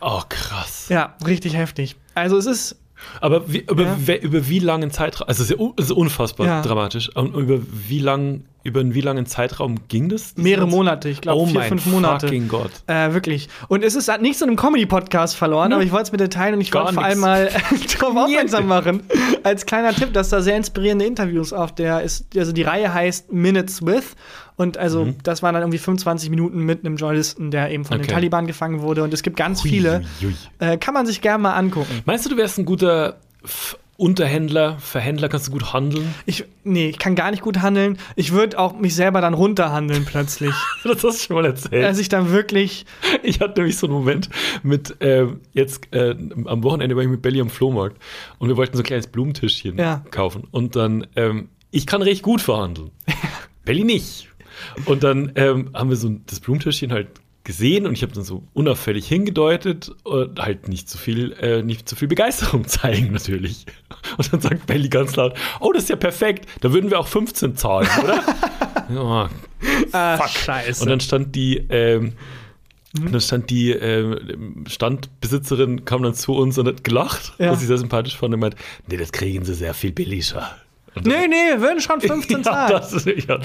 [0.00, 0.86] Oh, krass.
[0.90, 1.96] Ja, richtig heftig.
[2.14, 2.79] Also es ist
[3.20, 4.14] Aber wie, über, Ja.
[4.16, 6.62] über wie langen Zeitraum, also es ist, unfassbar Ja.
[6.62, 7.14] dramatisch.
[7.16, 10.34] Und über wie lang, über einen wie langen Zeitraum ging das?
[10.36, 12.26] mehrere Monate, ich glaube oh vier, mein fünf Monate.
[12.26, 12.70] fucking Gott.
[12.86, 13.48] Äh, wirklich.
[13.68, 15.74] Und es ist nicht so einem Comedy-Podcast verloren, Ne?
[15.76, 17.50] aber ich wollte es mit dir teilen und ich wollte vor allem mal
[18.00, 19.02] darauf aufmerksam machen.
[19.42, 22.26] Als kleiner Tipp, dass da sehr inspirierende Interviews auf der ist.
[22.36, 24.14] Also die Reihe heißt Minutes with.
[24.56, 25.14] Und also, Mhm.
[25.22, 28.12] das waren dann irgendwie 25 Minuten mit einem Journalisten, der eben von den Okay.
[28.12, 29.02] Taliban gefangen wurde.
[29.02, 30.02] Und es gibt ganz Hui, viele.
[30.58, 32.02] Äh, kann man sich gerne mal angucken.
[32.04, 36.14] Meinst du, du wärst ein guter F Unterhändler, Verhändler, kannst du gut handeln?
[36.24, 37.98] Ich, nee, ich kann gar nicht gut handeln.
[38.16, 40.54] Ich würde auch mich selber dann runterhandeln plötzlich.
[40.84, 41.84] Das hast du schon mal erzählt.
[41.84, 42.86] Dass ich dann wirklich.
[43.22, 44.30] Ich hatte nämlich so einen Moment
[44.62, 46.14] mit, ähm, jetzt äh,
[46.46, 47.98] am Wochenende war ich mit Belly am Flohmarkt
[48.38, 50.02] und wir wollten so ein kleines Blumenttischchen Ja.
[50.10, 50.44] kaufen.
[50.50, 52.90] Und dann, ähm, ich kann recht gut verhandeln.
[53.66, 54.28] Belly nicht.
[54.86, 57.08] Und dann ähm, haben wir so das Blumenttischchen halt
[57.44, 61.88] gesehen und ich habe dann so unauffällig hingedeutet und halt nicht zu viel, äh, nicht
[61.88, 63.66] zu viel Begeisterung zeigen natürlich.
[64.18, 67.06] Und dann sagt Belly ganz laut, oh, das ist ja perfekt, da würden wir auch
[67.08, 68.22] 15 zahlen, oder?
[68.94, 69.30] ja,
[69.92, 70.28] Ah, Fuck.
[70.30, 70.82] scheiße.
[70.82, 72.12] und dann stand die, ähm,
[72.92, 73.12] Mhm.
[73.12, 77.52] dann stand die ähm, Standbesitzerin, kam dann zu uns und hat gelacht, Ja.
[77.52, 78.56] was ich sehr sympathisch fand und meint,
[78.88, 80.50] nee, das kriegen sie sehr viel billiger.
[80.94, 82.72] Und nee, nee, wir würden schon 15 ja, zahlen.
[82.72, 83.38] das, ja,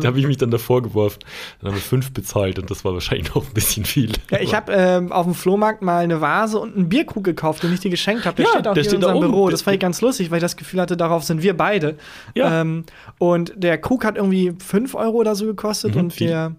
[0.00, 1.18] da habe ich mich dann davor geworfen.
[1.60, 4.12] Dann haben wir fünf bezahlt und das war wahrscheinlich noch ein bisschen viel.
[4.30, 7.72] Ja, ich habe ähm, auf dem Flohmarkt mal eine Vase und einen Bierkrug gekauft, den
[7.74, 8.36] ich dir geschenkt habe.
[8.36, 9.20] Der Ja, steht auch der hier steht in unserem.
[9.30, 9.50] Büro.
[9.50, 11.96] Das fand ich ganz lustig, weil ich das Gefühl hatte, darauf sind wir beide.
[12.34, 12.60] Ja.
[12.62, 12.84] Ähm,
[13.18, 16.28] und der Krug hat irgendwie 5 Euro oder so gekostet Mhm, und viel.
[16.28, 16.52] der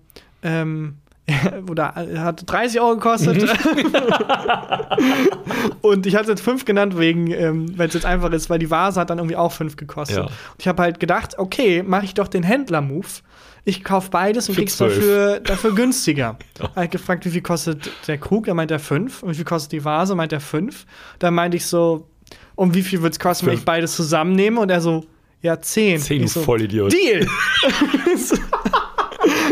[0.43, 0.97] ähm,
[1.69, 3.41] oder er hat 30 Euro gekostet.
[3.41, 3.93] Mhm.
[5.81, 8.69] und ich hatte jetzt 5 genannt, wegen, ähm, wenn es jetzt einfach ist, weil die
[8.69, 10.17] Vase hat dann irgendwie auch 5 gekostet.
[10.17, 10.23] Ja.
[10.23, 13.07] Und ich habe halt gedacht, okay, mache ich doch den Händler-Move.
[13.65, 14.95] Ich kaufe beides und krieg's 12.
[14.95, 16.37] dafür, dafür günstiger.
[16.59, 16.69] Ja.
[16.75, 18.47] Er hat gefragt, wie viel kostet der Krug?
[18.47, 19.23] Da meint er 5.
[19.23, 20.15] Und wie viel kostet die Vase?
[20.15, 20.85] Meint er 5.
[21.19, 22.09] Dann meinte ich so,
[22.55, 23.61] um wie viel wird es kosten, wenn Fünf.
[23.61, 24.59] ich beides zusammennehme?
[24.59, 25.05] Und er so,
[25.41, 26.01] ja, 10.
[26.01, 26.91] Zehn, ich so, Vollidiot.
[26.91, 27.25] Deal!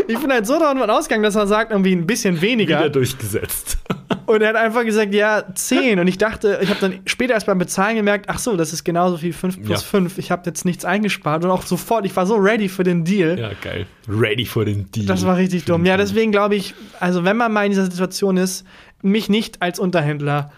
[0.08, 2.78] Ich bin halt so davon ausgegangen, dass er sagt, irgendwie ein bisschen weniger.
[2.78, 3.78] Wieder durchgesetzt.
[4.26, 5.98] Und er hat einfach gesagt, ja, 10.
[5.98, 8.84] Und ich dachte, ich habe dann später erst beim Bezahlen gemerkt, ach so, das ist
[8.84, 9.86] genauso wie 5 plus Ja.
[9.86, 10.18] 5.
[10.18, 13.38] Ich habe jetzt nichts eingespart und auch sofort, ich war so ready für den Deal.
[13.38, 13.86] Ja, geil.
[14.08, 15.06] Ready for den Deal.
[15.06, 15.84] Das war richtig Für dumm.
[15.84, 18.64] Ja, deswegen glaube ich, also wenn man mal in dieser Situation ist,
[19.02, 20.52] mich nicht als Unterhändler.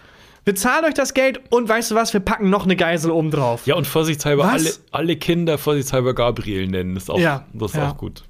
[0.45, 3.65] Bezahlt euch das Geld und weißt du was, wir packen noch eine Geisel oben drauf.
[3.65, 6.95] Ja, und vorsichtshalber alle, alle Kinder vorsichtshalber Gabriel nennen.
[6.95, 7.89] Ist auch, Ja, das ist ja.
[7.89, 8.23] auch gut.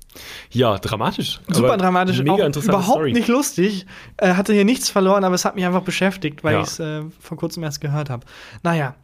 [0.52, 1.40] Ja, dramatisch.
[1.50, 3.14] Super dramatisch, Mega auch interessante überhaupt Story.
[3.14, 3.86] nicht lustig.
[4.18, 6.62] Äh, hatte hier nichts verloren, aber es hat mich einfach beschäftigt, weil Ja.
[6.62, 8.26] ich es äh, vor kurzem erst gehört habe.
[8.64, 8.96] Naja,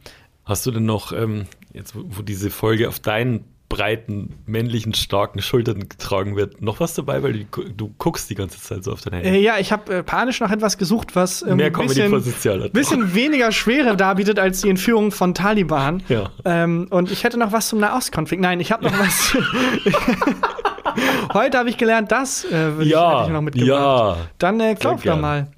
[0.44, 5.40] Hast du denn noch, ähm, jetzt wo wo diese Folge auf deinen breiten, männlichen, starken
[5.40, 7.22] Schultern getragen wird, noch was dabei?
[7.22, 9.28] Weil du, du guckst die ganze Zeit so auf dein Handy.
[9.30, 13.14] äh, ja, ich habe äh, panisch nach etwas gesucht, was ähm, Mehr ein bisschen, bisschen
[13.14, 16.02] weniger Schwere darbietet als die Entführung von Taliban.
[16.08, 16.30] Ja.
[16.44, 18.42] Ähm, und ich hätte noch was zum Nahostkonflikt.
[18.42, 19.36] Nein, ich habe noch was.
[21.34, 23.68] Heute habe ich gelernt, das äh, würde ich, hätte ich noch mitgebracht.
[23.68, 24.16] ja.
[24.38, 25.48] Dann äh, klopf doch mal.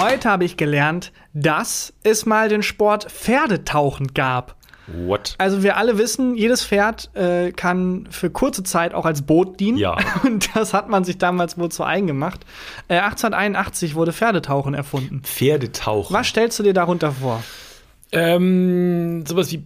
[0.00, 4.56] Heute habe ich gelernt, dass es mal den Sport Pferdetauchen gab.
[4.88, 5.36] What?
[5.38, 9.78] Also wir alle wissen, jedes Pferd äh, kann für kurze Zeit auch als Boot dienen.
[9.78, 9.96] Ja.
[10.24, 12.40] Und das hat man sich damals wohl zu eigen gemacht.
[12.88, 15.22] Äh, 1881 wurde Pferdetauchen erfunden.
[15.22, 16.14] Pferdetauchen.
[16.14, 17.42] Was stellst du dir darunter vor?
[18.10, 19.64] Ähm, sowas wie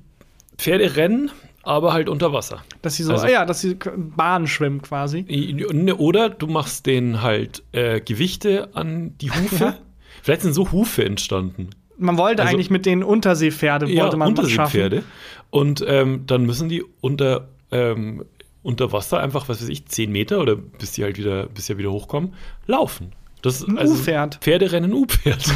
[0.58, 1.30] Pferderennen,
[1.66, 2.62] aber halt unter Wasser.
[2.82, 5.22] Dass sie so, Also- ja, dass sie Bahn schwimmen quasi.
[5.22, 9.64] Ne, Oder du machst denen halt äh, Gewichte an die Hufe.
[9.64, 9.74] Ja.
[10.22, 11.70] Vielleicht sind so Hufe entstanden.
[11.98, 14.28] Man wollte Also- eigentlich mit den Unterseepferde wollte man.
[14.28, 15.02] Unterseepferde.
[15.50, 18.24] Und ähm, dann müssen die unter, ähm,
[18.62, 21.78] unter Wasser einfach, was weiß ich, 10 Meter oder bis die halt wieder, bis sie
[21.78, 22.34] wieder hochkommen,
[22.66, 23.12] laufen.
[23.42, 24.38] Das Ein U-Pferd.
[24.40, 25.44] Pferderennen U-Pferd.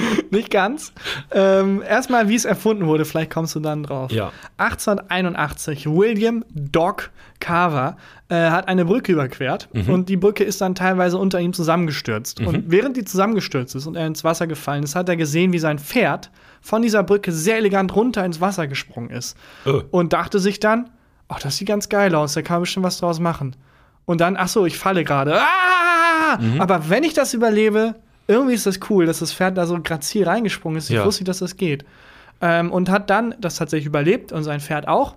[0.30, 0.92] Nicht ganz.
[1.30, 4.10] Ähm, erstmal, wie es erfunden wurde, vielleicht kommst du dann drauf.
[4.12, 4.32] Ja.
[4.56, 7.96] 1881, William Doc Carver
[8.28, 9.90] äh, hat eine Brücke überquert Mhm.
[9.90, 12.40] und die Brücke ist dann teilweise unter ihm zusammengestürzt.
[12.40, 15.58] Und während die zusammengestürzt ist und er ins Wasser gefallen ist, hat er gesehen, wie
[15.58, 16.30] sein Pferd
[16.60, 19.36] von dieser Brücke sehr elegant runter ins Wasser gesprungen ist.
[19.64, 19.82] Oh.
[19.90, 20.90] Und dachte sich dann,
[21.28, 23.54] ach, das sieht ganz geil aus, da kann man bestimmt was draus machen.
[24.04, 25.38] Und dann, ach so, ich falle gerade.
[25.40, 26.38] Ah!
[26.40, 26.60] Mhm.
[26.60, 27.94] Aber wenn ich das überlebe,
[28.28, 30.90] irgendwie ist das cool, dass das Pferd da so grazil reingesprungen ist.
[30.90, 31.04] Ich Ja.
[31.04, 31.84] wusste nicht, dass das geht.
[32.40, 35.16] Ähm, und hat dann das tatsächlich überlebt und sein Pferd auch.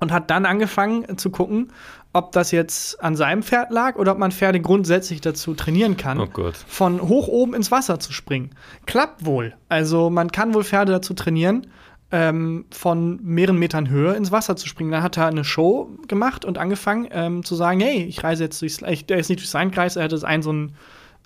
[0.00, 1.72] und hat dann angefangen zu gucken,
[2.12, 6.20] ob das jetzt an seinem Pferd lag oder ob man Pferde grundsätzlich dazu trainieren kann,
[6.20, 6.28] Oh
[6.68, 8.50] von hoch oben ins Wasser zu springen.
[8.86, 9.54] Klappt wohl.
[9.68, 11.66] Also man kann wohl Pferde dazu trainieren,
[12.12, 14.92] ähm, von mehreren Metern Höhe ins Wasser zu springen.
[14.92, 18.62] Dann hat er eine Show gemacht und angefangen ähm, zu sagen, hey, ich reise jetzt
[18.62, 20.76] durchs, ich, der ist nicht durch seinen Kreis, er hatte einen so einen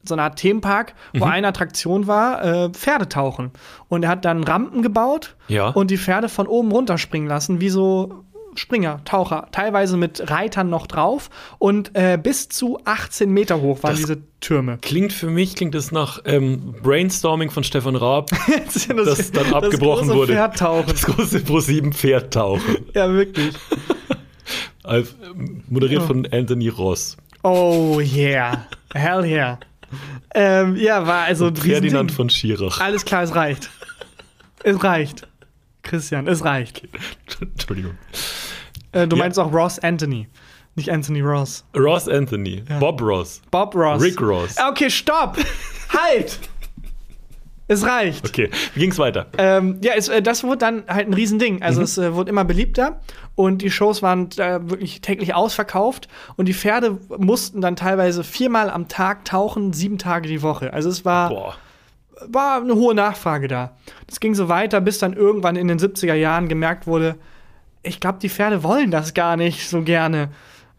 [0.04, 3.50] so eine Art Themenpark, wo eine Attraktion war, äh, Pferdetauchen.
[3.88, 5.68] Und er hat dann Rampen gebaut Ja.
[5.68, 8.24] und die Pferde von oben runterspringen lassen, wie so
[8.54, 13.92] Springer, Taucher, teilweise mit Reitern noch drauf und äh, bis zu 18 Meter hoch waren
[13.92, 14.76] Das- diese Türme.
[14.82, 18.28] Klingt für mich, klingt das nach ähm, Brainstorming von Stefan Raab,
[18.66, 20.32] das, ja das dann abgebrochen große wurde.
[20.34, 20.84] Pferdtauchen.
[20.92, 22.84] Das große Pro7 Pferdtauchen.
[22.94, 23.54] Ja, wirklich.
[24.84, 27.16] Ähm, moderiert von Anthony Ross.
[27.44, 28.66] Oh yeah.
[28.92, 29.58] Hell yeah.
[30.34, 32.80] Ähm, ja, war also ein Ferdinand von Schirach.
[32.80, 33.68] Alles klar, es reicht.
[34.64, 35.28] Es reicht.
[35.82, 36.88] Christian, es reicht.
[37.40, 37.98] Entschuldigung.
[38.92, 39.24] Äh, du Ja.
[39.24, 40.28] meinst auch Ross Anthony,
[40.74, 41.64] nicht Anthony Ross.
[41.76, 42.62] Ross Anthony.
[42.80, 43.42] Bob Ross.
[43.50, 44.00] Bob Ross.
[44.00, 44.56] Rick Ross.
[44.56, 45.36] Ah, Okay, stopp!
[45.90, 46.38] halt!
[47.72, 48.28] Es reicht.
[48.28, 49.26] Okay, wie ging's weiter?
[49.38, 51.62] Ähm, ja, es, äh, das wurde dann halt ein Riesending.
[51.62, 53.00] Also es äh, wurde immer beliebter
[53.34, 58.70] und die Shows waren äh, wirklich täglich ausverkauft und die Pferde mussten dann teilweise viermal
[58.70, 60.72] am Tag tauchen, sieben Tage die Woche.
[60.72, 61.56] Also es war, Boah.
[62.28, 63.76] war eine hohe Nachfrage da.
[64.06, 67.16] Das ging so weiter, bis dann irgendwann in den 70er Jahren gemerkt wurde,
[67.82, 70.30] ich glaube, die Pferde wollen das gar nicht so gerne.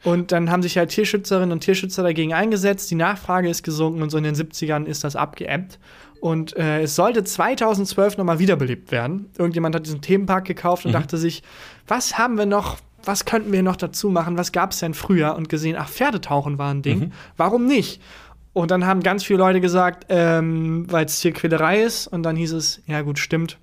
[0.04, 2.92] Und dann haben sich halt Tierschützerinnen und Tierschützer dagegen eingesetzt.
[2.92, 5.80] Die Nachfrage ist gesunken und so in den 70ern ist das abgeebbt.
[6.24, 9.30] Und äh, es sollte 2012 nochmal wiederbelebt werden.
[9.38, 11.44] Irgendjemand hat diesen Themenpark gekauft und dachte sich,
[11.86, 14.38] was haben wir noch, was könnten wir noch dazu machen?
[14.38, 15.36] Was gab es denn früher?
[15.36, 17.12] Und gesehen, ach, Pferdetauchen war ein Ding.
[17.36, 18.02] Warum nicht?
[18.54, 22.08] Und dann haben ganz viele Leute gesagt, ähm, weil es Tierquälerei ist.
[22.08, 23.58] Und dann hieß es, ja gut, stimmt.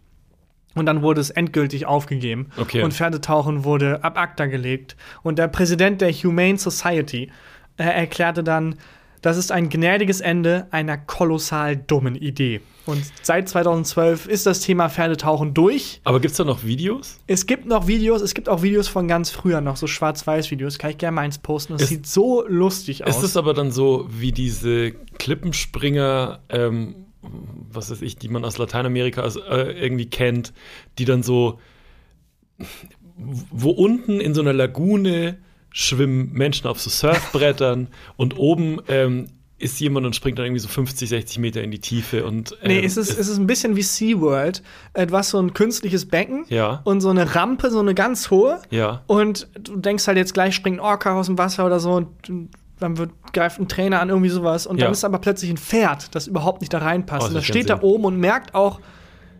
[0.74, 2.50] Und dann wurde es endgültig aufgegeben.
[2.58, 2.82] Okay.
[2.82, 4.98] Und Pferdetauchen wurde ab ACTA gelegt.
[5.22, 7.32] Und der Präsident der Humane Society
[7.78, 8.74] äh, erklärte dann,
[9.22, 12.60] das ist ein gnädiges Ende einer kolossal dummen Idee.
[12.86, 16.00] Und seit 2012 ist das Thema Pferdetauchen durch.
[16.04, 17.20] Aber gibt's da noch Videos?
[17.26, 20.78] Es gibt noch Videos, es gibt auch Videos von ganz früher noch, so Schwarz-Weiß-Videos.
[20.78, 21.74] Kann ich gerne mal eins posten.
[21.74, 23.18] Das Ist- sieht so lustig aus.
[23.18, 26.94] Ist es aber dann so wie diese Klippenspringer, ähm,
[27.70, 30.52] was weiß ich, die man aus Lateinamerika aus, äh, irgendwie kennt,
[30.98, 31.60] die dann so,
[33.50, 35.38] wo unten in so einer Lagune
[35.72, 40.68] schwimmen Menschen auf so Surfbrettern und oben ähm, ist jemand und springt dann irgendwie so
[40.68, 43.76] 50, 60 Meter in die Tiefe und ähm, Nee, es ist, es ist ein bisschen
[43.76, 44.62] wie SeaWorld.
[45.12, 46.80] Hast so ein künstliches Becken Ja.
[46.84, 48.58] und so eine Rampe, so eine ganz hohe.
[48.70, 49.02] ja.
[49.06, 52.08] Und du denkst halt jetzt gleich springt ein Orca aus dem Wasser oder so und
[52.78, 54.66] dann wird, greift ein Trainer an, irgendwie sowas.
[54.66, 54.84] Und Ja.
[54.86, 57.24] dann ist aber plötzlich ein Pferd, das überhaupt nicht da reinpasst.
[57.24, 58.80] Oh, und das steht da oben und merkt auch,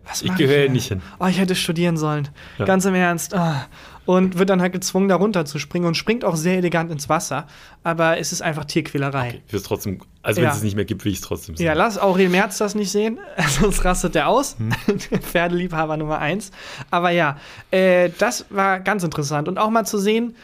[0.07, 1.01] was Ich gehöre nicht hin.
[1.19, 2.29] Oh, ich hätte studieren sollen.
[2.59, 2.67] Ja.
[2.67, 3.33] Ganz im Ernst.
[3.35, 3.67] Ah.
[4.07, 7.09] Und wird dann halt gezwungen, da runter zu springen und springt auch sehr elegant ins
[7.09, 7.47] Wasser.
[7.85, 9.43] Aber es ist einfach Tierquälerei.
[9.47, 10.51] Ich will es trotzdem, also wenn Ja.
[10.51, 11.67] es es nicht mehr gibt, will ich es trotzdem sehen.
[11.67, 13.19] Ja, lass Aurel Merz das nicht sehen,
[13.61, 14.57] sonst rastet der aus.
[14.59, 14.73] Hm.
[15.21, 16.51] Pferdeliebhaber Nummer eins.
[16.91, 17.37] Aber ja,
[17.71, 19.47] äh, das war ganz interessant.
[19.49, 20.35] Und auch mal zu sehen,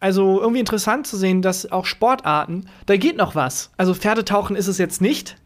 [0.00, 3.70] also irgendwie interessant zu sehen, dass auch Sportarten, da geht noch was.
[3.76, 5.36] Also Pferdetauchen ist es jetzt nicht.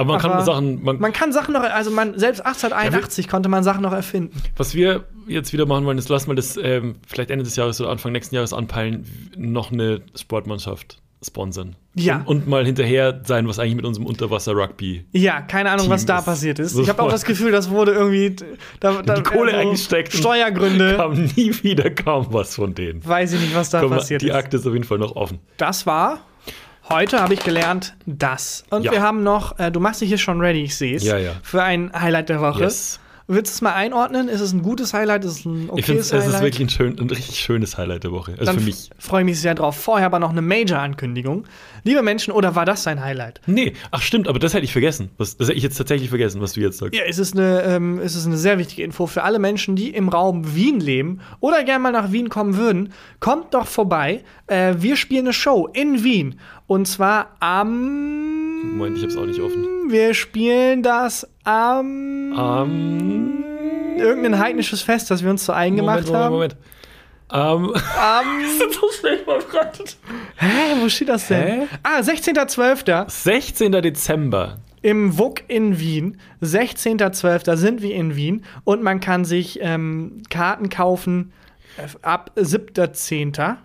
[0.00, 3.48] Aber man aber kann Sachen, man, Man kann Sachen noch, also man, selbst 1881 konnte
[3.48, 4.40] man Sachen noch erfinden.
[4.56, 7.80] Was wir jetzt wieder machen wollen, ist, lass mal das ähm, vielleicht Ende des Jahres
[7.80, 11.76] oder Anfang nächsten Jahres anpeilen, noch eine Sportmannschaft sponsern.
[11.94, 12.18] Ja.
[12.18, 15.04] Und, und mal hinterher sein, was eigentlich mit unserem Unterwasser-Rugby.
[15.12, 16.78] Ja, keine Ahnung, was Team da ist passiert ist.
[16.78, 18.36] Ich habe auch das Gefühl, das wurde irgendwie
[18.80, 20.12] da, da Die Kohle eingesteckt.
[20.14, 20.96] Steuergründe.
[20.96, 23.04] Kam nie wieder kaum was von denen.
[23.06, 24.34] Weiß ich nicht, was da Komm, passiert die ist.
[24.34, 25.40] Akte ist auf jeden Fall noch offen.
[25.58, 26.20] Das war.
[26.92, 28.64] Heute habe ich gelernt, das.
[28.70, 28.90] Und Ja.
[28.92, 31.04] wir haben noch, äh, du machst dich hier schon ready, ich sehe es.
[31.04, 31.32] Ja, ja.
[31.42, 32.62] Für ein Highlight der Woche.
[32.64, 32.98] Yes.
[33.32, 34.28] Willst du es mal einordnen?
[34.28, 35.24] Ist es ein gutes Highlight?
[35.24, 36.42] Ist es ein Ich finde, okayes es ist Highlight?
[36.42, 38.32] wirklich ein, schön, ein richtig schönes Highlight der Woche.
[38.32, 38.90] Also Dann für mich.
[38.98, 39.76] freue ich mich sehr drauf.
[39.76, 41.44] Vorher aber noch eine Major-Ankündigung.
[41.84, 43.40] Liebe Menschen, oder war das dein Highlight?
[43.46, 45.10] Nee, ach stimmt, aber das hätte ich vergessen.
[45.16, 46.94] Was, das hätte ich jetzt tatsächlich vergessen, was du jetzt sagst.
[46.94, 49.90] Ja, es ist, eine, ähm, es ist eine sehr wichtige Info für alle Menschen, die
[49.90, 52.92] im Raum Wien leben oder gerne mal nach Wien kommen würden.
[53.20, 54.24] Kommt doch vorbei.
[54.48, 56.40] Äh, wir spielen eine Show in Wien.
[56.66, 58.39] Und zwar am.
[58.62, 59.66] Moment, ich hab's auch nicht offen.
[59.88, 62.34] Wir spielen das am.
[62.38, 63.44] Ähm,
[63.98, 66.56] irgendein heidnisches Fest, das wir uns so eingemacht Moment, Moment, haben.
[66.56, 66.56] Moment.
[67.32, 68.44] Ähm, Am.
[68.72, 69.96] so schnell verbreitet.
[70.36, 71.62] Hä, wo steht das denn?
[71.62, 71.68] Hä?
[71.82, 73.08] Ah, 16.12.
[73.08, 73.72] 16.
[73.72, 74.58] Dezember.
[74.82, 76.18] im WUK in Wien.
[76.42, 77.56] 16.12.
[77.56, 81.32] sind wir in Wien und man kann sich ähm, Karten kaufen
[81.76, 83.56] äh, ab 7.10.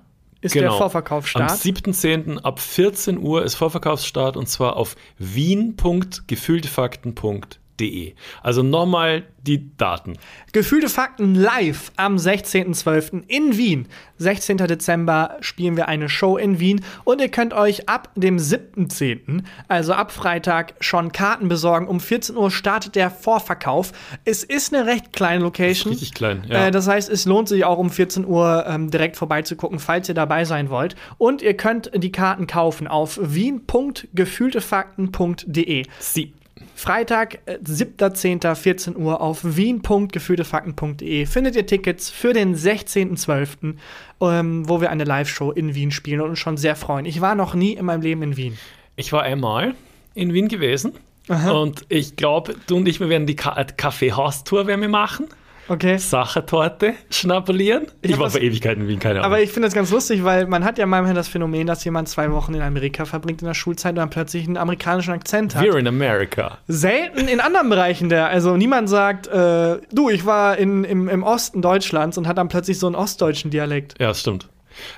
[0.41, 1.51] ist der Vorverkaufsstart.
[1.51, 2.39] Am 7.10.
[2.39, 7.64] ab 14 Uhr ist Vorverkaufsstart und zwar auf wien.gefühltefakten.de.
[7.79, 8.15] De.
[8.41, 10.13] Also nochmal die Daten.
[10.53, 13.23] Gefühlte Fakten live am 16.12.
[13.27, 13.87] in Wien.
[14.17, 14.57] 16.
[14.57, 19.93] Dezember spielen wir eine Show in Wien und ihr könnt euch ab dem 7.10., also
[19.93, 21.87] ab Freitag, schon Karten besorgen.
[21.87, 23.91] Um 14 Uhr startet der Vorverkauf.
[24.23, 25.91] Es ist eine recht kleine Location.
[25.91, 26.67] Richtig klein, ja.
[26.67, 30.15] Äh, das heißt, es lohnt sich auch um 14 Uhr ähm, direkt vorbeizugucken, falls ihr
[30.15, 30.95] dabei sein wollt.
[31.17, 35.83] Und ihr könnt die Karten kaufen auf wien.gefühltefakten.de.
[35.99, 36.33] Sie.
[36.75, 43.75] Freitag, äh, 7.10., Uhr auf wien.gefühltefakten.de findet ihr Tickets für den 16.12.,
[44.21, 47.05] ähm, wo wir eine Live-Show in Wien spielen und uns schon sehr freuen.
[47.05, 48.57] Ich war noch nie in meinem Leben in Wien.
[48.97, 49.73] Ich war einmal
[50.13, 50.93] in Wien gewesen
[51.27, 55.27] und ich glaube, du und ich, wir werden die Ka Kaffeehaustour werden wir machen.
[55.67, 55.97] Okay.
[55.97, 57.87] Sachertorte schnabulieren.
[58.01, 59.25] Ich, hab war vor Ewigkeiten in Wien, keine Ahnung.
[59.25, 62.07] Aber ich finde das ganz lustig, weil man hat ja manchmal das Phänomen, dass jemand
[62.07, 65.63] zwei Wochen in Amerika verbringt in der Schulzeit und dann plötzlich einen amerikanischen Akzent hat.
[65.63, 66.59] We're in America.
[66.67, 68.27] Selten in anderen Bereichen der.
[68.27, 72.47] Also niemand sagt, äh, du, ich war in, im, im Osten Deutschlands und hat dann
[72.47, 73.95] plötzlich so einen ostdeutschen Dialekt.
[73.99, 74.49] Ja, das stimmt.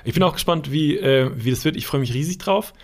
[0.04, 1.76] Ich bin auch gespannt, wie, äh, wie das wird.
[1.76, 2.74] Ich freue mich riesig drauf.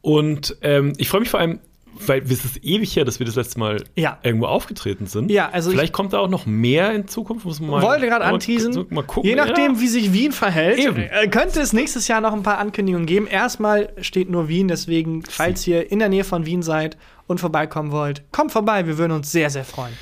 [0.00, 1.60] Und ähm, ich freue mich vor allem,
[2.06, 4.18] weil es ist ewig her, dass wir das letzte Mal Ja.
[4.22, 5.30] irgendwo aufgetreten sind.
[5.30, 7.44] Ja, also Vielleicht kommt da auch noch mehr in Zukunft.
[7.44, 8.86] Muss man Wollte gerade anteasen.
[8.90, 9.28] Mal gucken.
[9.28, 9.80] Je nachdem, ja.
[9.80, 10.96] wie sich Wien verhält, Eben.
[10.98, 13.26] äh, könnte es nächstes Jahr noch ein paar Ankündigungen geben.
[13.26, 16.96] Erstmal steht nur Wien, deswegen, falls ihr in der Nähe von Wien seid
[17.26, 18.86] und vorbeikommen wollt, kommt vorbei.
[18.86, 19.92] Wir würden uns sehr, sehr freuen.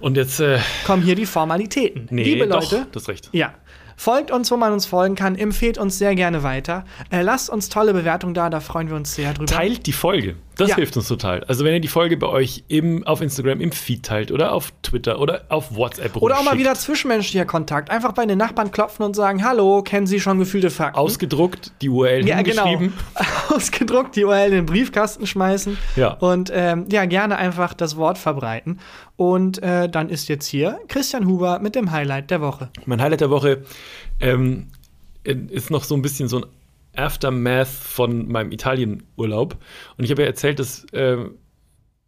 [0.00, 2.06] Und jetzt, äh, Kommen hier die Formalitäten.
[2.10, 3.28] nee, Liebe doch, Leute, das ist recht.
[3.32, 3.54] Ja.
[4.00, 5.36] Folgt uns, wo man uns folgen kann.
[5.36, 6.86] Empfehlt uns sehr gerne weiter.
[7.10, 9.44] Äh, lasst uns tolle Bewertungen da, da freuen wir uns sehr drüber.
[9.44, 10.36] Teilt die Folge.
[10.56, 10.76] Das Ja.
[10.76, 11.44] hilft uns total.
[11.44, 14.72] Also wenn ihr die Folge bei euch im, auf Instagram im Feed teilt oder auf
[14.82, 17.90] Twitter oder auf WhatsApp Oder auch mal wieder zwischenmenschlicher Kontakt.
[17.90, 20.98] Einfach bei den Nachbarn klopfen und sagen: Hallo, kennen Sie schon gefühlte Fakten?
[20.98, 22.66] ausgedruckt, die URL ja, genau.
[22.66, 22.98] hingeschrieben.
[23.50, 25.78] Ausgedruckt, die URL in den Briefkasten schmeißen.
[25.96, 26.14] Ja.
[26.14, 28.80] Und ähm, ja, gerne einfach das Wort verbreiten.
[29.20, 32.70] Und äh, dann ist jetzt hier Christian Huber mit dem Highlight der Woche.
[32.86, 33.64] Mein Highlight der Woche
[34.18, 34.68] ähm,
[35.24, 36.46] ist noch so ein bisschen so ein
[36.96, 39.58] Aftermath von meinem Italienurlaub.
[39.98, 41.32] Und ich habe ja erzählt, dass ähm,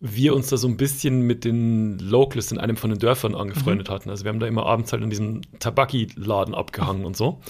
[0.01, 3.91] wir uns da so ein bisschen mit den Locals in einem von den Dörfern angefreundet
[3.91, 4.09] hatten.
[4.09, 7.43] Also wir haben da immer abends halt in diesem Tabaki-Laden abgehangen und so.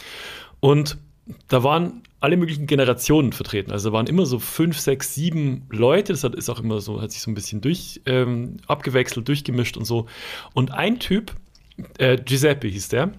[0.58, 0.98] Und
[1.46, 3.72] da waren alle möglichen Generationen vertreten.
[3.72, 6.12] Also da waren immer so fünf, sechs, sieben Leute.
[6.12, 9.76] Das hat, ist auch immer so, hat sich so ein bisschen durch ähm, abgewechselt, durchgemischt
[9.76, 10.06] und so.
[10.54, 11.34] Und ein Typ,
[11.98, 13.12] äh, Giuseppe hieß der,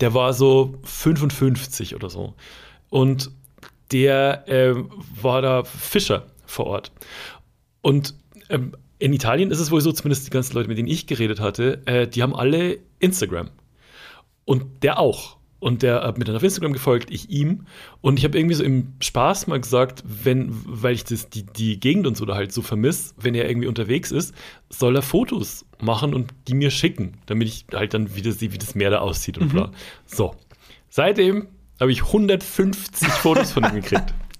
[0.00, 2.34] der war so 55 oder so.
[2.90, 3.30] Und
[3.92, 4.90] der ähm,
[5.20, 6.92] war da Fischer vor Ort.
[7.80, 8.14] Und
[8.50, 11.40] ähm, in Italien ist es wohl so, zumindest die ganzen Leute, mit denen ich geredet
[11.40, 13.50] hatte, äh, die haben alle Instagram.
[14.44, 15.38] Und der auch.
[15.62, 17.66] Und der hat mir dann auf Instagram gefolgt, ich ihm.
[18.00, 21.78] Und ich habe irgendwie so im Spaß mal gesagt, wenn, weil ich das, die, die
[21.78, 24.34] Gegend und so da halt so vermisse, wenn er irgendwie unterwegs ist,
[24.70, 28.58] soll er Fotos machen und die mir schicken, damit ich halt dann wieder sehe, wie
[28.58, 29.70] das Meer da aussieht und bla.
[30.04, 30.34] So.
[30.88, 31.46] Seitdem
[31.78, 34.12] habe ich 150 Fotos von ihm gekriegt.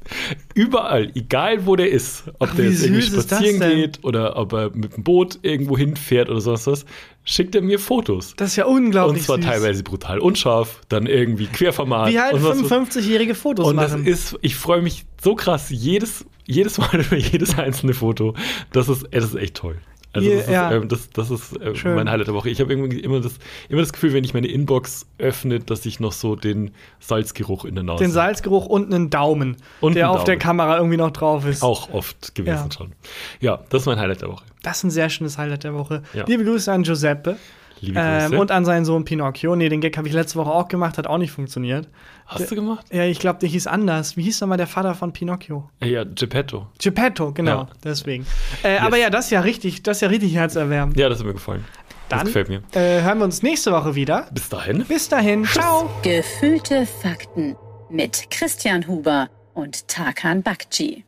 [0.54, 4.52] Überall, egal wo der ist, ob Ach, der jetzt irgendwie das spazieren geht oder ob
[4.52, 6.84] er mit dem Boot irgendwo hinfährt oder sonst was,
[7.24, 8.34] schickt er mir Fotos.
[8.36, 9.20] Das ist ja unglaublich.
[9.20, 9.46] Und zwar süß.
[9.46, 12.10] teilweise brutal unscharf, dann irgendwie Querformat.
[12.10, 12.96] Wie halt und sonst was.
[12.96, 14.06] 55-jährige Fotos Und das machen.
[14.06, 18.34] ist, ich freue mich so krass jedes, jedes Mal über jedes einzelne Foto.
[18.72, 19.76] Das ist, das ist echt toll.
[20.14, 20.70] Also das ist, ja.
[20.72, 22.50] ähm, das, das ist äh, mein Highlight der Woche.
[22.50, 23.32] Ich habe irgendwie immer das,
[23.70, 27.74] immer das Gefühl, wenn ich meine Inbox öffne, dass ich noch so den Salzgeruch in
[27.74, 30.40] der Nase den Salzgeruch und einen Daumen, Und der einen auf der Daumen.
[30.40, 31.62] Kamera irgendwie noch drauf ist.
[31.62, 32.76] auch oft gewesen Ja.
[32.76, 32.92] schon.
[33.40, 34.44] Ja, das ist mein Highlight der Woche.
[34.62, 36.02] Das ist ein sehr schönes Highlight der Woche.
[36.12, 36.24] Ja.
[36.26, 37.36] Liebe Grüße an Giuseppe.
[37.82, 38.40] Liebe Ähm, Grüße.
[38.40, 39.56] und an seinen Sohn Pinocchio.
[39.56, 41.88] Nee, den Gag habe ich letzte Woche auch gemacht, hat auch nicht funktioniert.
[42.26, 42.86] Hast du gemacht?
[42.92, 44.16] Ja, ich glaube, der hieß anders.
[44.16, 45.68] Wie hieß nochmal der Vater von Pinocchio?
[45.82, 46.68] Ja, Geppetto.
[46.80, 47.68] Geppetto, genau, Ja.
[47.84, 48.24] deswegen.
[48.62, 50.96] Äh, Aber ja, das ist ja richtig, das ist ja richtig herzerwärmend.
[50.96, 51.64] Ja, das hat mir gefallen.
[52.08, 52.62] Dann das gefällt mir.
[52.72, 54.28] Äh, hören wir uns nächste Woche wieder.
[54.32, 54.84] Bis dahin.
[54.84, 55.90] Bis dahin, ciao.
[56.02, 57.56] Gefühlte Fakten
[57.90, 61.04] mit Christian Huber und Tarkan Bakci.